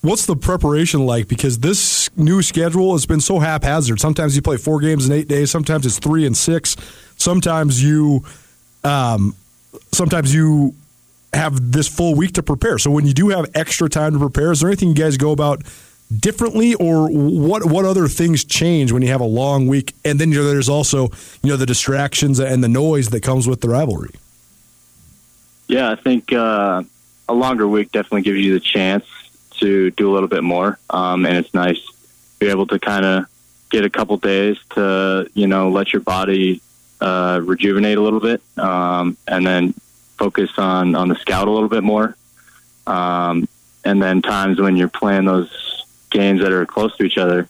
[0.00, 1.26] What's the preparation like?
[1.28, 4.00] Because this new schedule has been so haphazard.
[4.00, 5.50] Sometimes you play four games in eight days.
[5.50, 6.76] Sometimes it's three and six.
[7.16, 8.24] Sometimes you,
[8.84, 9.34] um,
[9.92, 10.74] sometimes you
[11.36, 12.78] have this full week to prepare.
[12.78, 15.32] So when you do have extra time to prepare, is there anything you guys go
[15.32, 15.62] about
[16.16, 17.64] differently, or what?
[17.64, 19.94] What other things change when you have a long week?
[20.04, 21.10] And then there's also
[21.42, 24.10] you know the distractions and the noise that comes with the rivalry.
[25.68, 26.82] Yeah, I think uh,
[27.28, 29.04] a longer week definitely gives you the chance
[29.58, 31.92] to do a little bit more, um, and it's nice to
[32.38, 33.26] be able to kind of
[33.70, 36.60] get a couple days to you know let your body
[37.00, 39.74] uh, rejuvenate a little bit, um, and then
[40.16, 42.16] focus on on the scout a little bit more.
[42.86, 43.48] Um,
[43.84, 47.48] and then times when you're playing those games that are close to each other,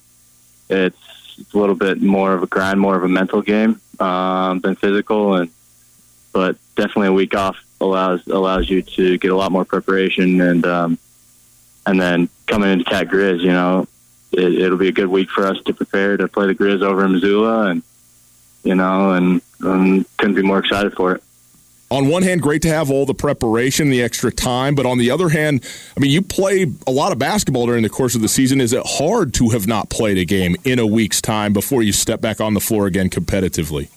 [0.69, 0.97] it's,
[1.39, 4.77] it's a little bit more of a grind, more of a mental game um, than
[4.77, 5.37] physical.
[5.37, 5.51] And
[6.33, 10.67] but definitely a week off allows allows you to get a lot more preparation and
[10.67, 10.99] um,
[11.87, 13.87] and then coming into Cat Grizz, you know,
[14.33, 17.05] it, it'll be a good week for us to prepare to play the Grizz over
[17.05, 17.83] in Missoula, and
[18.65, 21.23] you know, and um, couldn't be more excited for it
[21.91, 25.11] on one hand, great to have all the preparation, the extra time, but on the
[25.11, 25.65] other hand,
[25.97, 28.61] I mean, you play a lot of basketball during the course of the season.
[28.61, 31.93] Is it hard to have not played a game in a week's time before you
[31.93, 33.89] step back on the floor again competitively?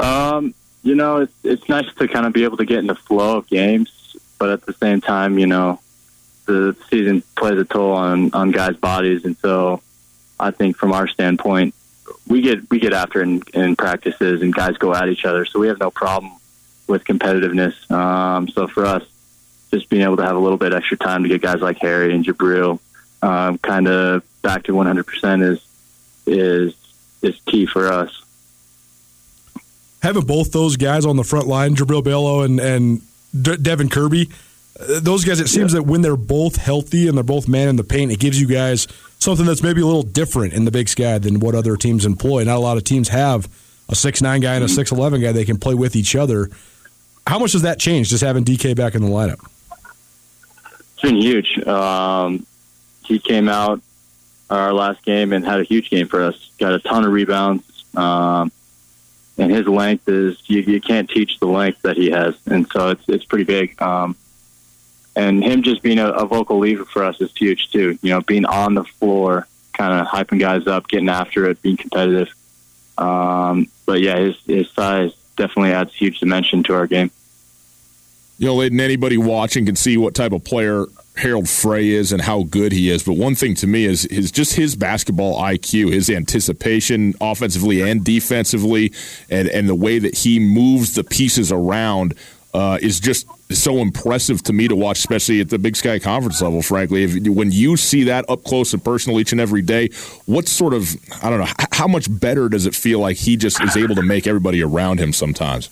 [0.00, 2.94] Um, you know, it's it's nice to kind of be able to get in the
[2.94, 5.80] flow of games, but at the same time, you know,
[6.46, 9.80] the season plays a toll on on guys' bodies, and so
[10.40, 11.74] I think from our standpoint,
[12.26, 15.60] we get we get after in, in practices, and guys go at each other, so
[15.60, 16.37] we have no problem
[16.88, 17.90] with competitiveness.
[17.90, 19.04] Um, so for us,
[19.70, 22.14] just being able to have a little bit extra time to get guys like Harry
[22.14, 22.80] and Jubrile
[23.22, 25.64] um, kind of back to 100% is
[26.26, 26.74] is
[27.22, 28.22] is key for us.
[30.02, 33.02] Having both those guys on the front line, Jubrile Belo and and
[33.40, 34.30] De- Devin Kirby,
[34.78, 35.40] uh, those guys.
[35.40, 35.80] It seems yeah.
[35.80, 38.46] that when they're both healthy and they're both man in the paint, it gives you
[38.46, 38.86] guys
[39.18, 42.44] something that's maybe a little different in the Big Sky than what other teams employ.
[42.44, 43.48] Not a lot of teams have
[43.88, 46.50] a six nine guy and a six eleven guy they can play with each other.
[47.28, 49.46] How much does that change just having DK back in the lineup?
[50.94, 51.58] It's been huge.
[51.58, 52.46] Um,
[53.04, 53.82] he came out
[54.48, 56.50] our last game and had a huge game for us.
[56.58, 57.84] Got a ton of rebounds.
[57.94, 58.50] Um,
[59.36, 62.88] and his length is you, you can't teach the length that he has, and so
[62.88, 63.80] it's it's pretty big.
[63.80, 64.16] Um,
[65.14, 67.98] and him just being a, a vocal leader for us is huge too.
[68.00, 71.76] You know, being on the floor, kind of hyping guys up, getting after it, being
[71.76, 72.34] competitive.
[72.96, 77.10] Um, but yeah, his his size definitely adds huge dimension to our game
[78.38, 82.22] you know, Layden, anybody watching can see what type of player Harald Frey is and
[82.22, 83.02] how good he is.
[83.02, 88.04] But one thing to me is is just his basketball IQ, his anticipation offensively and
[88.04, 88.92] defensively,
[89.28, 92.14] and and the way that he moves the pieces around
[92.54, 96.40] uh, is just so impressive to me to watch, especially at the Big Sky Conference
[96.40, 96.62] level.
[96.62, 99.88] Frankly, if, when you see that up close and personal each and every day,
[100.26, 103.60] what sort of I don't know how much better does it feel like he just
[103.62, 105.70] is able to make everybody around him sometimes?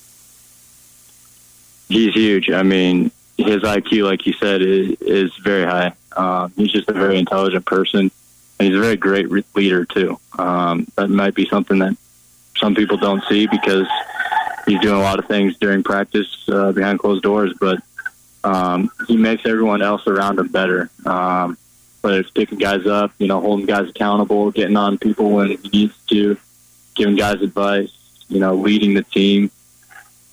[1.89, 2.51] He's huge.
[2.51, 5.93] I mean, his IQ, like you said, is, is very high.
[6.17, 8.11] Um, he's just a very intelligent person,
[8.59, 10.19] and he's a very great re- leader too.
[10.39, 11.97] Um, that might be something that
[12.57, 13.87] some people don't see because
[14.67, 17.83] he's doing a lot of things during practice uh, behind closed doors, but
[18.45, 20.89] um, he makes everyone else around him better.
[21.05, 21.59] Um,
[22.01, 25.69] whether it's picking guys up, you know, holding guys accountable, getting on people when he
[25.71, 26.39] needs to,
[26.95, 27.93] giving guys advice,
[28.29, 29.51] you know, leading the team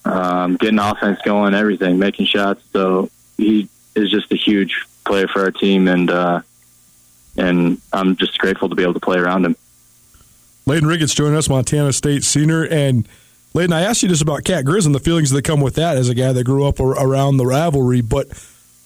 [0.06, 2.64] um, getting offense going, everything, making shots.
[2.74, 6.42] So he is just a huge player for our team, and uh,
[7.38, 9.56] and I'm just grateful to be able to play around him.
[10.66, 13.08] Layden Ricketts joining us, Montana State senior, and
[13.54, 15.98] Layden, I asked you just about Cat Grizz and the feelings that come with that
[15.98, 18.28] as a guy that grew up around the rivalry, but.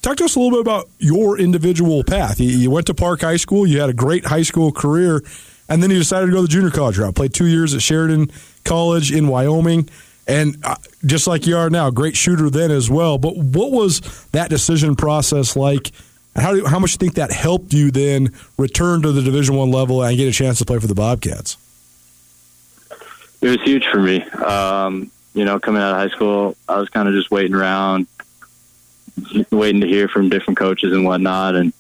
[0.04, 2.40] Talk to us a little bit about your individual path.
[2.40, 3.66] You went to Park High School.
[3.66, 5.22] You had a great high school career,
[5.68, 7.16] and then you decided to go to the junior college route.
[7.16, 8.32] Played two years at Sheridan
[8.64, 9.90] College in Wyoming
[10.28, 13.18] and uh, just like you are now, great shooter then as well.
[13.18, 15.92] But what was that decision process like?
[16.36, 19.56] How do, how much do you think that helped you then return to the Division
[19.56, 21.58] One level and get a chance to play for the Bobcats?
[23.42, 24.22] It was huge for me.
[24.24, 28.08] Um, you know, coming out of high school, I was kind of just waiting around,
[29.52, 31.56] waiting to hear from different coaches and whatnot.
[31.56, 31.74] And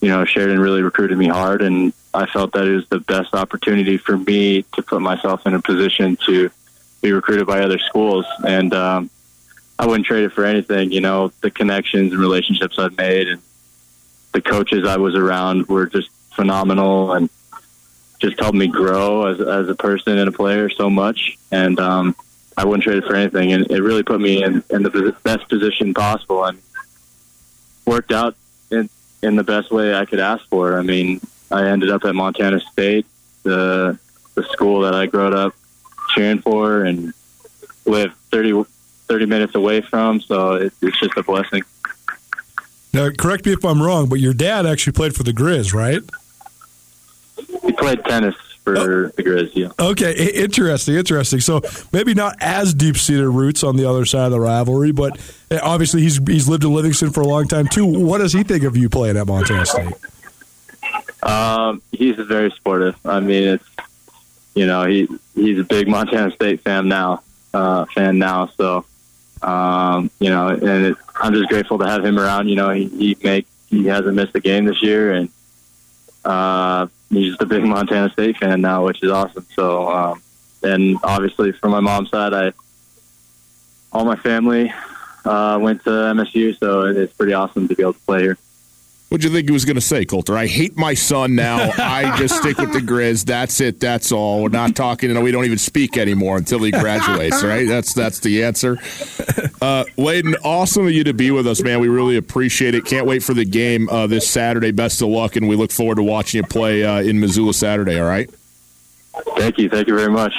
[0.00, 3.34] you know, Sheridan really recruited me hard, and I felt that it was the best
[3.34, 6.50] opportunity for me to put myself in a position to
[7.06, 9.10] be recruited by other schools, and um,
[9.78, 10.90] I wouldn't trade it for anything.
[10.90, 13.40] You know, the connections and relationships I've made, and
[14.32, 17.30] the coaches I was around were just phenomenal, and
[18.18, 21.38] just helped me grow as as a person and a player so much.
[21.52, 22.16] And um,
[22.56, 25.48] I wouldn't trade it for anything, and it really put me in, in the best
[25.48, 26.58] position possible, and
[27.86, 28.34] worked out
[28.72, 28.90] in
[29.22, 30.76] in the best way I could ask for.
[30.76, 31.20] I mean,
[31.52, 33.06] I ended up at Montana State,
[33.44, 33.96] the
[34.34, 35.54] the school that I grew up
[36.16, 37.12] cheering for, and
[37.84, 38.64] live 30,
[39.06, 40.20] 30 minutes away from.
[40.20, 41.62] So it, it's just a blessing.
[42.92, 46.00] Now, correct me if I'm wrong, but your dad actually played for the Grizz, right?
[47.62, 49.06] He played tennis for oh.
[49.08, 49.50] the Grizz.
[49.54, 49.68] Yeah.
[49.78, 51.40] Okay, interesting, interesting.
[51.40, 51.60] So
[51.92, 55.18] maybe not as deep seated roots on the other side of the rivalry, but
[55.50, 57.84] eh, obviously he's he's lived in Livingston for a long time too.
[57.84, 59.92] What does he think of you playing at Montana State?
[61.22, 62.96] Um, he's very supportive.
[63.04, 63.64] I mean, it's
[64.56, 67.22] you know he he's a big Montana State fan now,
[67.54, 68.46] uh, fan now.
[68.46, 68.84] So
[69.42, 72.48] um, you know, and it, I'm just grateful to have him around.
[72.48, 75.28] You know, he, he make he hasn't missed a game this year, and
[76.24, 79.46] uh, he's just a big Montana State fan now, which is awesome.
[79.54, 80.22] So, um,
[80.62, 82.52] and obviously from my mom's side, I
[83.92, 84.72] all my family
[85.24, 88.38] uh, went to MSU, so it's pretty awesome to be able to play here.
[89.08, 90.36] What'd you think he was going to say, Colter?
[90.36, 91.70] I hate my son now.
[91.78, 93.24] I just stick with the Grizz.
[93.24, 93.78] That's it.
[93.78, 94.42] That's all.
[94.42, 95.10] We're not talking.
[95.10, 97.44] You know, we don't even speak anymore until he graduates.
[97.44, 97.68] Right?
[97.76, 98.72] That's that's the answer.
[99.62, 101.78] Uh, Layden, awesome of you to be with us, man.
[101.80, 102.84] We really appreciate it.
[102.84, 104.72] Can't wait for the game uh, this Saturday.
[104.72, 108.00] Best of luck, and we look forward to watching you play uh, in Missoula Saturday.
[108.00, 108.28] All right.
[109.36, 109.68] Thank you.
[109.68, 110.34] Thank you very much.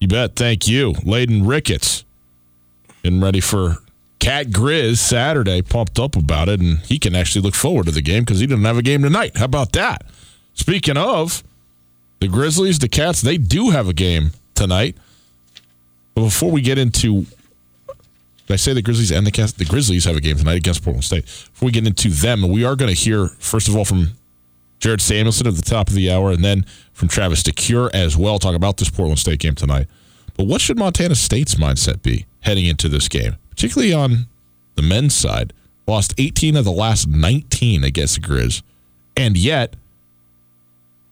[0.00, 0.34] You bet.
[0.34, 2.04] Thank you, Layden Ricketts.
[3.02, 3.78] Getting ready for
[4.20, 8.02] Cat Grizz Saturday, pumped up about it, and he can actually look forward to the
[8.02, 9.36] game because he didn't have a game tonight.
[9.36, 10.04] How about that?
[10.54, 11.42] Speaking of
[12.20, 14.94] the Grizzlies, the Cats, they do have a game tonight.
[16.14, 17.24] But before we get into,
[18.50, 19.52] I say the Grizzlies and the Cats?
[19.52, 21.24] The Grizzlies have a game tonight against Portland State.
[21.24, 24.10] Before we get into them, we are going to hear first of all from
[24.80, 28.38] Jared Samuelson at the top of the hour, and then from Travis DeCuire as well,
[28.38, 29.86] talk about this Portland State game tonight.
[30.36, 33.36] But what should Montana State's mindset be heading into this game?
[33.60, 34.26] particularly on
[34.76, 35.52] the men's side,
[35.86, 38.62] lost 18 of the last 19 against the Grizz.
[39.14, 39.76] And yet,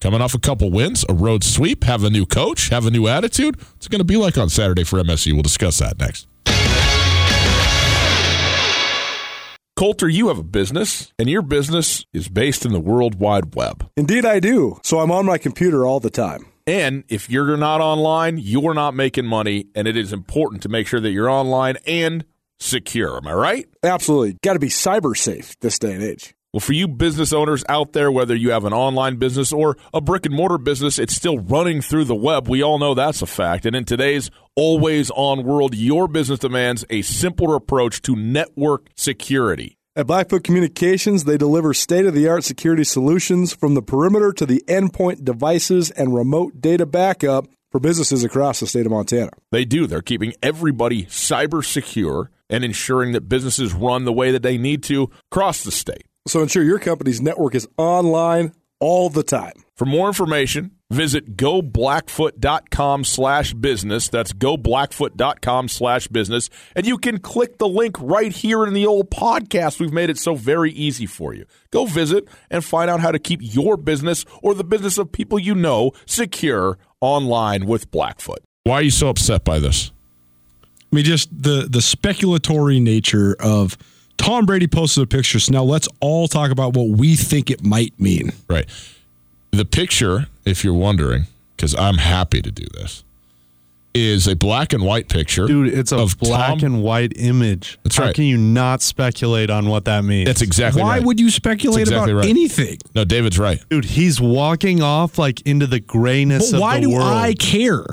[0.00, 3.06] coming off a couple wins, a road sweep, have a new coach, have a new
[3.06, 3.56] attitude.
[3.56, 5.34] What's it going to be like on Saturday for MSU?
[5.34, 6.26] We'll discuss that next.
[9.76, 13.90] Colter, you have a business, and your business is based in the World Wide Web.
[13.94, 14.80] Indeed, I do.
[14.82, 16.46] So I'm on my computer all the time.
[16.68, 20.86] And if you're not online, you're not making money, and it is important to make
[20.86, 22.26] sure that you're online and
[22.58, 23.16] secure.
[23.16, 23.66] Am I right?
[23.82, 24.36] Absolutely.
[24.42, 26.34] Got to be cyber safe this day and age.
[26.52, 30.02] Well, for you business owners out there, whether you have an online business or a
[30.02, 32.48] brick and mortar business, it's still running through the web.
[32.48, 33.64] We all know that's a fact.
[33.64, 39.77] And in today's always on world, your business demands a simpler approach to network security.
[39.98, 44.46] At Blackfoot Communications, they deliver state of the art security solutions from the perimeter to
[44.46, 49.30] the endpoint devices and remote data backup for businesses across the state of Montana.
[49.50, 49.88] They do.
[49.88, 54.84] They're keeping everybody cyber secure and ensuring that businesses run the way that they need
[54.84, 56.06] to across the state.
[56.28, 59.64] So ensure your company's network is online all the time.
[59.74, 64.08] For more information, visit goblackfoot.com slash business.
[64.08, 66.48] That's goblackfoot.com slash business.
[66.74, 69.80] And you can click the link right here in the old podcast.
[69.80, 71.44] We've made it so very easy for you.
[71.70, 75.38] Go visit and find out how to keep your business or the business of people
[75.38, 78.40] you know secure online with Blackfoot.
[78.64, 79.92] Why are you so upset by this?
[80.90, 83.76] I mean, just the the speculatory nature of
[84.16, 85.38] Tom Brady posted a picture.
[85.38, 88.32] So now let's all talk about what we think it might mean.
[88.48, 88.66] Right.
[89.50, 91.26] The picture, if you're wondering,
[91.56, 93.02] because I'm happy to do this,
[93.94, 95.46] is a black and white picture.
[95.46, 96.64] Dude, it's a black Tom.
[96.64, 97.78] and white image.
[97.82, 98.14] That's How right.
[98.14, 100.26] can you not speculate on what that means?
[100.26, 101.02] That's exactly Why right.
[101.06, 102.28] would you speculate exactly about right.
[102.28, 102.78] anything?
[102.94, 103.60] No, David's right.
[103.70, 107.06] Dude, he's walking off like into the grayness But why of the do world.
[107.08, 107.84] I care?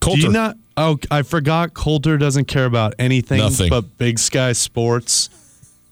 [0.00, 0.20] Colter.
[0.20, 0.56] Do you not?
[0.76, 1.74] Oh, I forgot.
[1.74, 3.70] Colter doesn't care about anything Nothing.
[3.70, 5.30] but Big Sky Sports.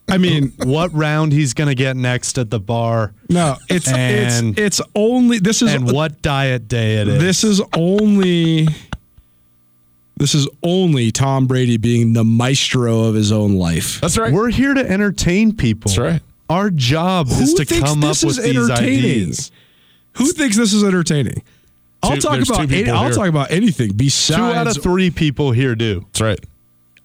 [0.08, 4.56] I mean, what round he's going to get next at the bar, no, it's And-
[4.58, 7.20] it's it's only this is and what diet day it is.
[7.20, 8.68] this is only
[10.16, 14.00] this is only Tom Brady being the maestro of his own life.
[14.00, 14.32] That's right.
[14.32, 15.90] We're here to entertain people.
[15.90, 16.22] That's right.
[16.48, 19.50] Our job Who is to come up with these ideas.
[20.14, 21.42] Who thinks this is entertaining?
[22.02, 25.50] I'll Two- talk about any, I'll talk about anything besides Two out of three people
[25.52, 26.00] here do.
[26.12, 26.40] That's right.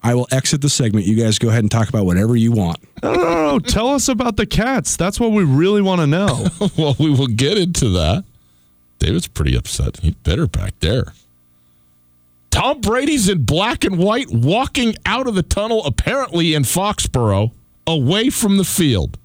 [0.04, 1.06] I will exit the segment.
[1.06, 2.78] You guys go ahead and talk about whatever you want.
[3.04, 3.60] No, no, no, no.
[3.60, 4.96] Tell us about the cats.
[4.98, 6.48] That's what we really want to know.
[6.78, 8.24] well, we will get into that.
[9.00, 9.98] David's pretty upset.
[9.98, 11.14] He's better back there.
[12.50, 17.52] Tom Brady's in black and white walking out of the tunnel, apparently in Foxborough,
[17.88, 19.18] away from the field.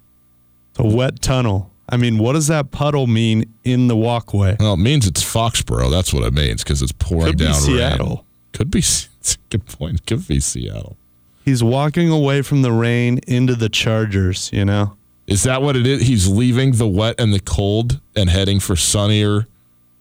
[0.77, 1.71] a wet tunnel.
[1.89, 4.55] I mean, what does that puddle mean in the walkway?
[4.59, 5.89] Well, it means it's Foxborough.
[5.91, 8.07] That's what it means because it's pouring Could be down Seattle.
[8.07, 8.19] rain.
[8.53, 8.81] Could be.
[9.27, 10.07] It's a good point.
[10.07, 10.95] Could be Seattle.
[11.43, 14.95] He's walking away from the rain into the Chargers, you know?
[15.27, 16.07] Is that what it is?
[16.07, 19.45] He's leaving the wet and the cold and heading for sunnier,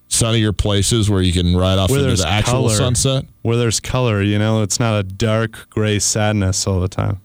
[0.07, 2.75] sunnier places where you can ride off Where into the actual color.
[2.77, 3.25] sunset.
[3.43, 4.63] Where there's color, you know?
[4.63, 7.21] It's not a dark gray sadness all the time.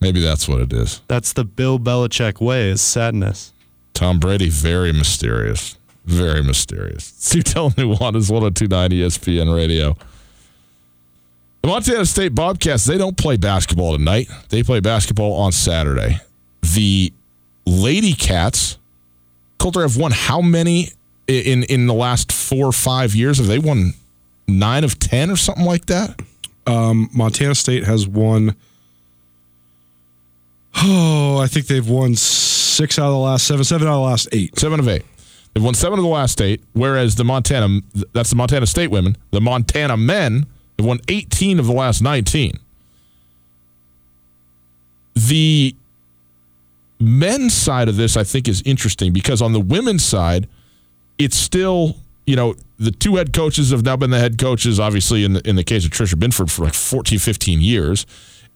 [0.00, 1.02] Maybe that's what it is.
[1.08, 3.52] That's the Bill Belichick way is sadness.
[3.92, 5.76] Tom Brady, very mysterious.
[6.06, 7.12] Very mysterious.
[7.20, 9.94] Sutel Nuanez, 1029 ESPN radio.
[11.64, 14.28] The Montana State Bobcats, they don't play basketball tonight.
[14.50, 16.20] They play basketball on Saturday.
[16.60, 17.10] The
[17.64, 18.76] Lady Cats,
[19.56, 20.90] Colter have won how many
[21.26, 23.38] in in the last four or five years?
[23.38, 23.94] Have they won
[24.46, 26.20] nine of ten or something like that?
[26.66, 28.54] Um, Montana State has won.
[30.76, 34.06] Oh, I think they've won six out of the last seven, seven out of the
[34.06, 34.58] last eight.
[34.58, 35.06] Seven of eight.
[35.54, 37.80] They've won seven of the last eight, whereas the Montana,
[38.12, 39.16] that's the Montana State women.
[39.30, 40.44] The Montana men
[40.78, 42.58] have won 18 of the last 19.
[45.14, 45.74] The
[47.00, 50.48] men's side of this, I think, is interesting because on the women's side,
[51.18, 51.96] it's still,
[52.26, 55.48] you know, the two head coaches have now been the head coaches, obviously, in the,
[55.48, 58.06] in the case of Tricia Binford for like 14, 15 years.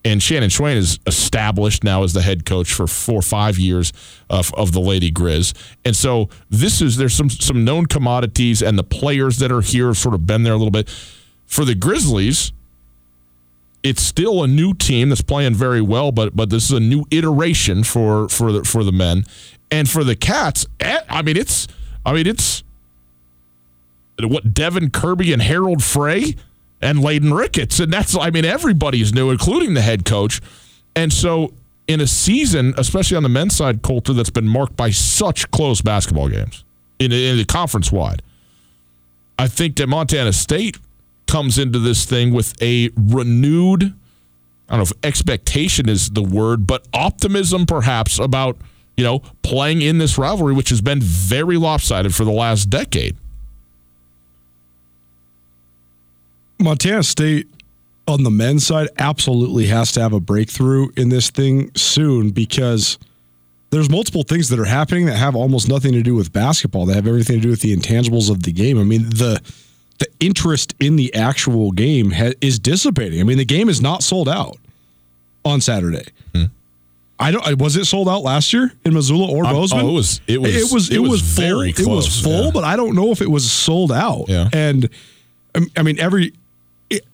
[0.05, 3.93] And Shannon Schweyen is established now as the head coach for four or five years
[4.31, 5.55] of, of the Lady Grizz.
[5.85, 9.89] And so this is, there's some, some known commodities, and the players that are here
[9.89, 10.89] have sort of been there a little bit.
[11.49, 12.53] For the Grizzlies,
[13.83, 17.05] it's still a new team that's playing very well, but but this is a new
[17.11, 19.25] iteration for for the for the men,
[19.71, 20.67] and for the Cats.
[20.79, 21.67] eh, I mean, it's
[22.05, 22.63] I mean it's
[24.21, 26.37] what Devin Kirby and Harald Frey
[26.83, 30.41] and Layden Ricketts, and that's I mean everybody's new, including the head coach,
[30.95, 31.55] and so
[31.87, 35.81] in a season, especially on the men's side, Colter, that's been marked by such close
[35.81, 36.63] basketball games
[36.99, 38.21] in, in the conference wide.
[39.39, 40.77] I think that Montana State
[41.29, 43.95] comes into this thing with a renewed,
[44.69, 48.57] I don't know if expectation is the word, but optimism perhaps about,
[48.97, 53.17] you know, playing in this rivalry, which has been very lopsided for the last decade.
[56.59, 57.47] Montana State
[58.09, 62.99] on the men's side absolutely has to have a breakthrough in this thing soon because
[63.71, 66.87] there's multiple things that are happening that have almost nothing to do with basketball.
[66.87, 68.79] They have everything to do with the intangibles of the game.
[68.81, 69.41] I mean, the
[69.99, 73.21] the interest in the actual game ha- is dissipating.
[73.21, 74.57] I mean, the game is not sold out
[75.45, 76.05] on Saturday.
[77.21, 77.45] I don't.
[77.45, 79.85] I- Was it sold out last year in Missoula or Um, Bozeman?
[79.85, 80.91] oh, it was- it was- It was.
[80.91, 81.93] it It, was was, very full.
[81.95, 82.51] It was full, yeah.
[82.53, 84.27] but I don't know if it was sold out.
[84.29, 84.49] Yeah.
[84.53, 84.89] And
[85.57, 86.33] um, I mean, every
[86.91, 87.05] it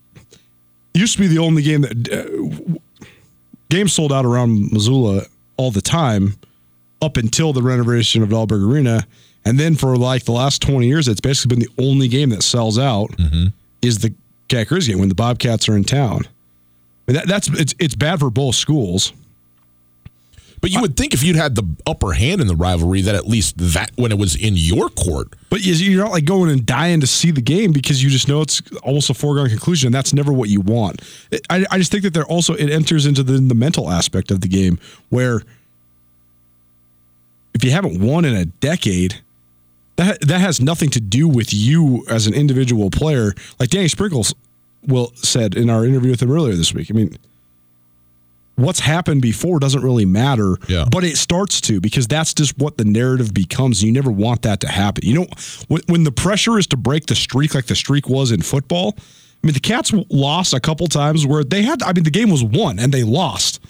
[0.93, 3.07] used to be the only game that uh,
[3.71, 5.23] games sold out around Missoula
[5.57, 6.35] all the time
[7.01, 9.07] up until the renovation of Dahlberg Arena,
[9.45, 12.43] and then for like the last twenty years, it's basically been the only game that
[12.43, 13.47] sells out Mm-hmm.
[13.83, 14.13] is the
[14.49, 16.23] Cat game when the Bobcats are in town.
[17.07, 19.13] That, that's it's it's bad for both schools.
[20.61, 23.27] But you would think if you'd had the upper hand in the rivalry, that at
[23.27, 26.65] least that when it was in your court, But you- you're not like going and
[26.65, 29.89] dying to see the game because you just know it's almost a foregone conclusion.
[29.89, 31.03] And that's never what you want.
[31.51, 34.41] I, I just think that there also it enters into the, the mental aspect of
[34.41, 34.79] the game
[35.11, 35.43] where
[37.53, 39.21] if you haven't won in a decade,
[39.97, 43.33] that that has nothing to do with you as an individual player.
[43.59, 44.35] Like Danny Sprinkles
[44.87, 46.91] will said in our interview with him earlier this week.
[46.91, 47.17] I mean,
[48.57, 50.85] what's happened before doesn't really matter, Yeah.
[50.91, 53.83] but it starts to because that's just what the narrative becomes.
[53.83, 55.07] You never want that to happen.
[55.07, 55.27] You know,
[55.69, 58.95] when, when the pressure is to break the streak like the streak was in football.
[58.99, 61.83] I mean, the Cats lost a couple times where they had.
[61.83, 63.61] I mean, the game was won and they lost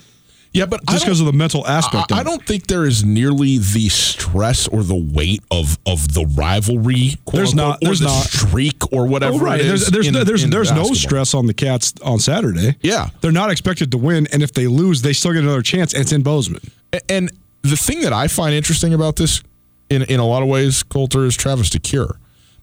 [0.55, 0.65] yeah.
[0.65, 2.11] But just because of the mental aspect.
[2.11, 6.25] I, I don't think there is nearly the stress or the weight of of the
[6.35, 7.15] rivalry.
[7.31, 8.23] There's unquote, not- there's the not.
[8.25, 9.35] streak or whatever.
[9.35, 9.61] Oh, right.
[9.61, 12.75] It There's there's in- no, there's there's no stress on the Cats on Saturday.
[12.81, 13.09] Yeah.
[13.21, 15.93] they're not expected to win, and if they lose, they still get another chance.
[15.93, 16.61] And it's in Bozeman.
[17.09, 17.31] And
[17.61, 19.41] the thing that I find interesting about this,
[19.89, 22.15] in in a lot of ways, Colter is Travis DeCuire,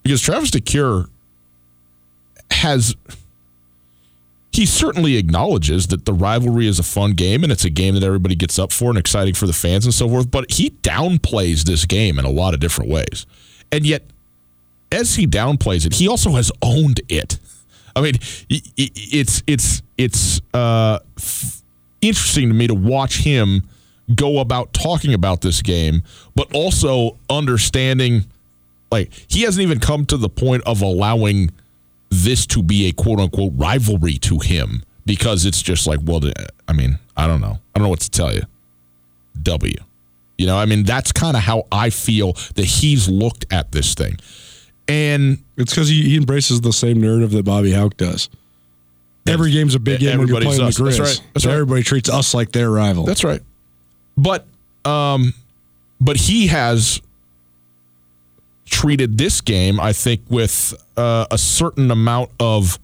[0.03, 1.09] because Travis DeCuire
[2.51, 2.95] has
[4.53, 8.03] he certainly acknowledges that the rivalry is a fun game and it's a game that
[8.03, 10.30] everybody gets up for and exciting for the fans and so forth.
[10.30, 13.26] But he downplays this game in a lot of different ways,
[13.70, 14.03] and yet
[14.92, 17.38] as he downplays it, he also has owned it.
[17.96, 18.14] I mean,
[18.48, 20.98] it's it's it's uh,
[22.00, 23.68] interesting to me to watch him
[24.14, 26.03] go about talking about this game,
[26.34, 28.26] but also understanding
[28.90, 31.50] like he hasn't even come to the point of allowing
[32.12, 36.20] this to be a quote unquote rivalry to him because it's just like, well,
[36.68, 37.58] I mean, I don't know.
[37.74, 38.42] I don't know what to tell you.
[39.42, 39.74] W.
[40.36, 43.94] You know, I mean, that's kind of how I feel that he's looked at this
[43.94, 44.18] thing.
[44.88, 48.28] And it's because he, he, embraces the same narrative that Bobby Hauck does.
[49.26, 50.76] Every game's a big game when you're playing us.
[50.76, 50.98] the Grizz.
[50.98, 51.26] That's right.
[51.32, 51.54] That's so right.
[51.54, 53.04] everybody treats us like their rival.
[53.04, 53.40] That's right.
[54.16, 54.44] But
[54.84, 55.32] um,
[56.00, 57.00] but he has
[58.72, 62.78] treated this game, I think, with uh, a certain amount of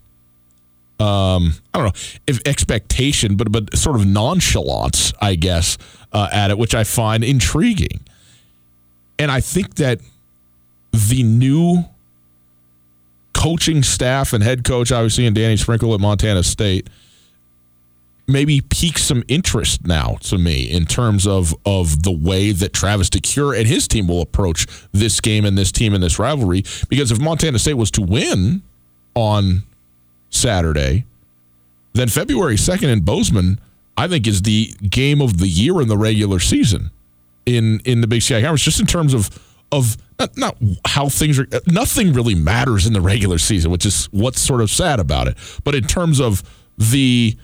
[1.00, 5.78] um, I don't know if expectation, but but sort of nonchalance, I guess,
[6.12, 8.00] uh, at it, which I find intriguing.
[9.18, 10.00] And I think that
[10.92, 11.84] the new
[13.32, 16.88] coaching staff and head coach, obviously, and Danny Sprinkle at Montana State,
[18.28, 23.08] maybe piques some interest now to me in terms of of the way that Travis
[23.08, 26.62] DeCuire and his team will approach this game and this team and this rivalry.
[26.88, 28.62] Because if Montana State was to win
[29.14, 29.62] on
[30.30, 31.06] Saturday,
[31.94, 33.58] then February 2nd in Bozeman,
[33.96, 36.90] I think, is the game of the year in the regular season
[37.46, 39.30] in in the Big Sky Conference, just in terms of
[39.72, 40.56] of not, not,
[40.86, 41.46] how things are.
[41.66, 45.36] Nothing really matters in the regular season, which is what's sort of sad about it.
[45.64, 46.42] But in terms of
[46.76, 47.36] the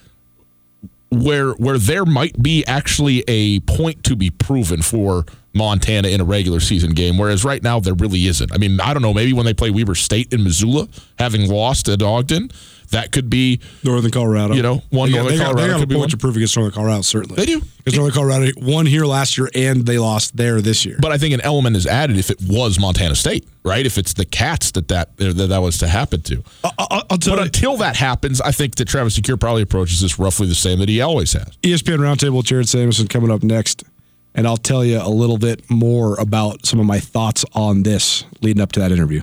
[1.22, 6.24] where where there might be actually a point to be proven for Montana in a
[6.24, 8.52] regular season game, whereas right now there really isn't.
[8.52, 9.14] I mean, I don't know.
[9.14, 10.88] Maybe when they play Weber State in Missoula,
[11.18, 12.50] having lost at Ogden,
[12.94, 14.54] that could be Northern Colorado.
[14.54, 15.62] You know, one they Northern got, Colorado.
[15.62, 17.36] They got, they got a point to prove against Northern Colorado, certainly.
[17.36, 17.60] They do.
[17.78, 20.96] Because Northern Colorado won here last year and they lost there this year.
[21.00, 23.84] But I think an element is added if it was Montana State, right?
[23.84, 26.42] If it's the Cats that that that, that was to happen to.
[26.78, 27.44] I'll, I'll tell but you.
[27.46, 30.88] until that happens, I think that Travis DeCuire probably approaches this roughly the same that
[30.88, 31.56] he always has.
[31.62, 33.84] ESPN Roundtable Jared Samuelson coming up next.
[34.36, 38.24] And I'll tell you a little bit more about some of my thoughts on this
[38.40, 39.22] leading up to that interview.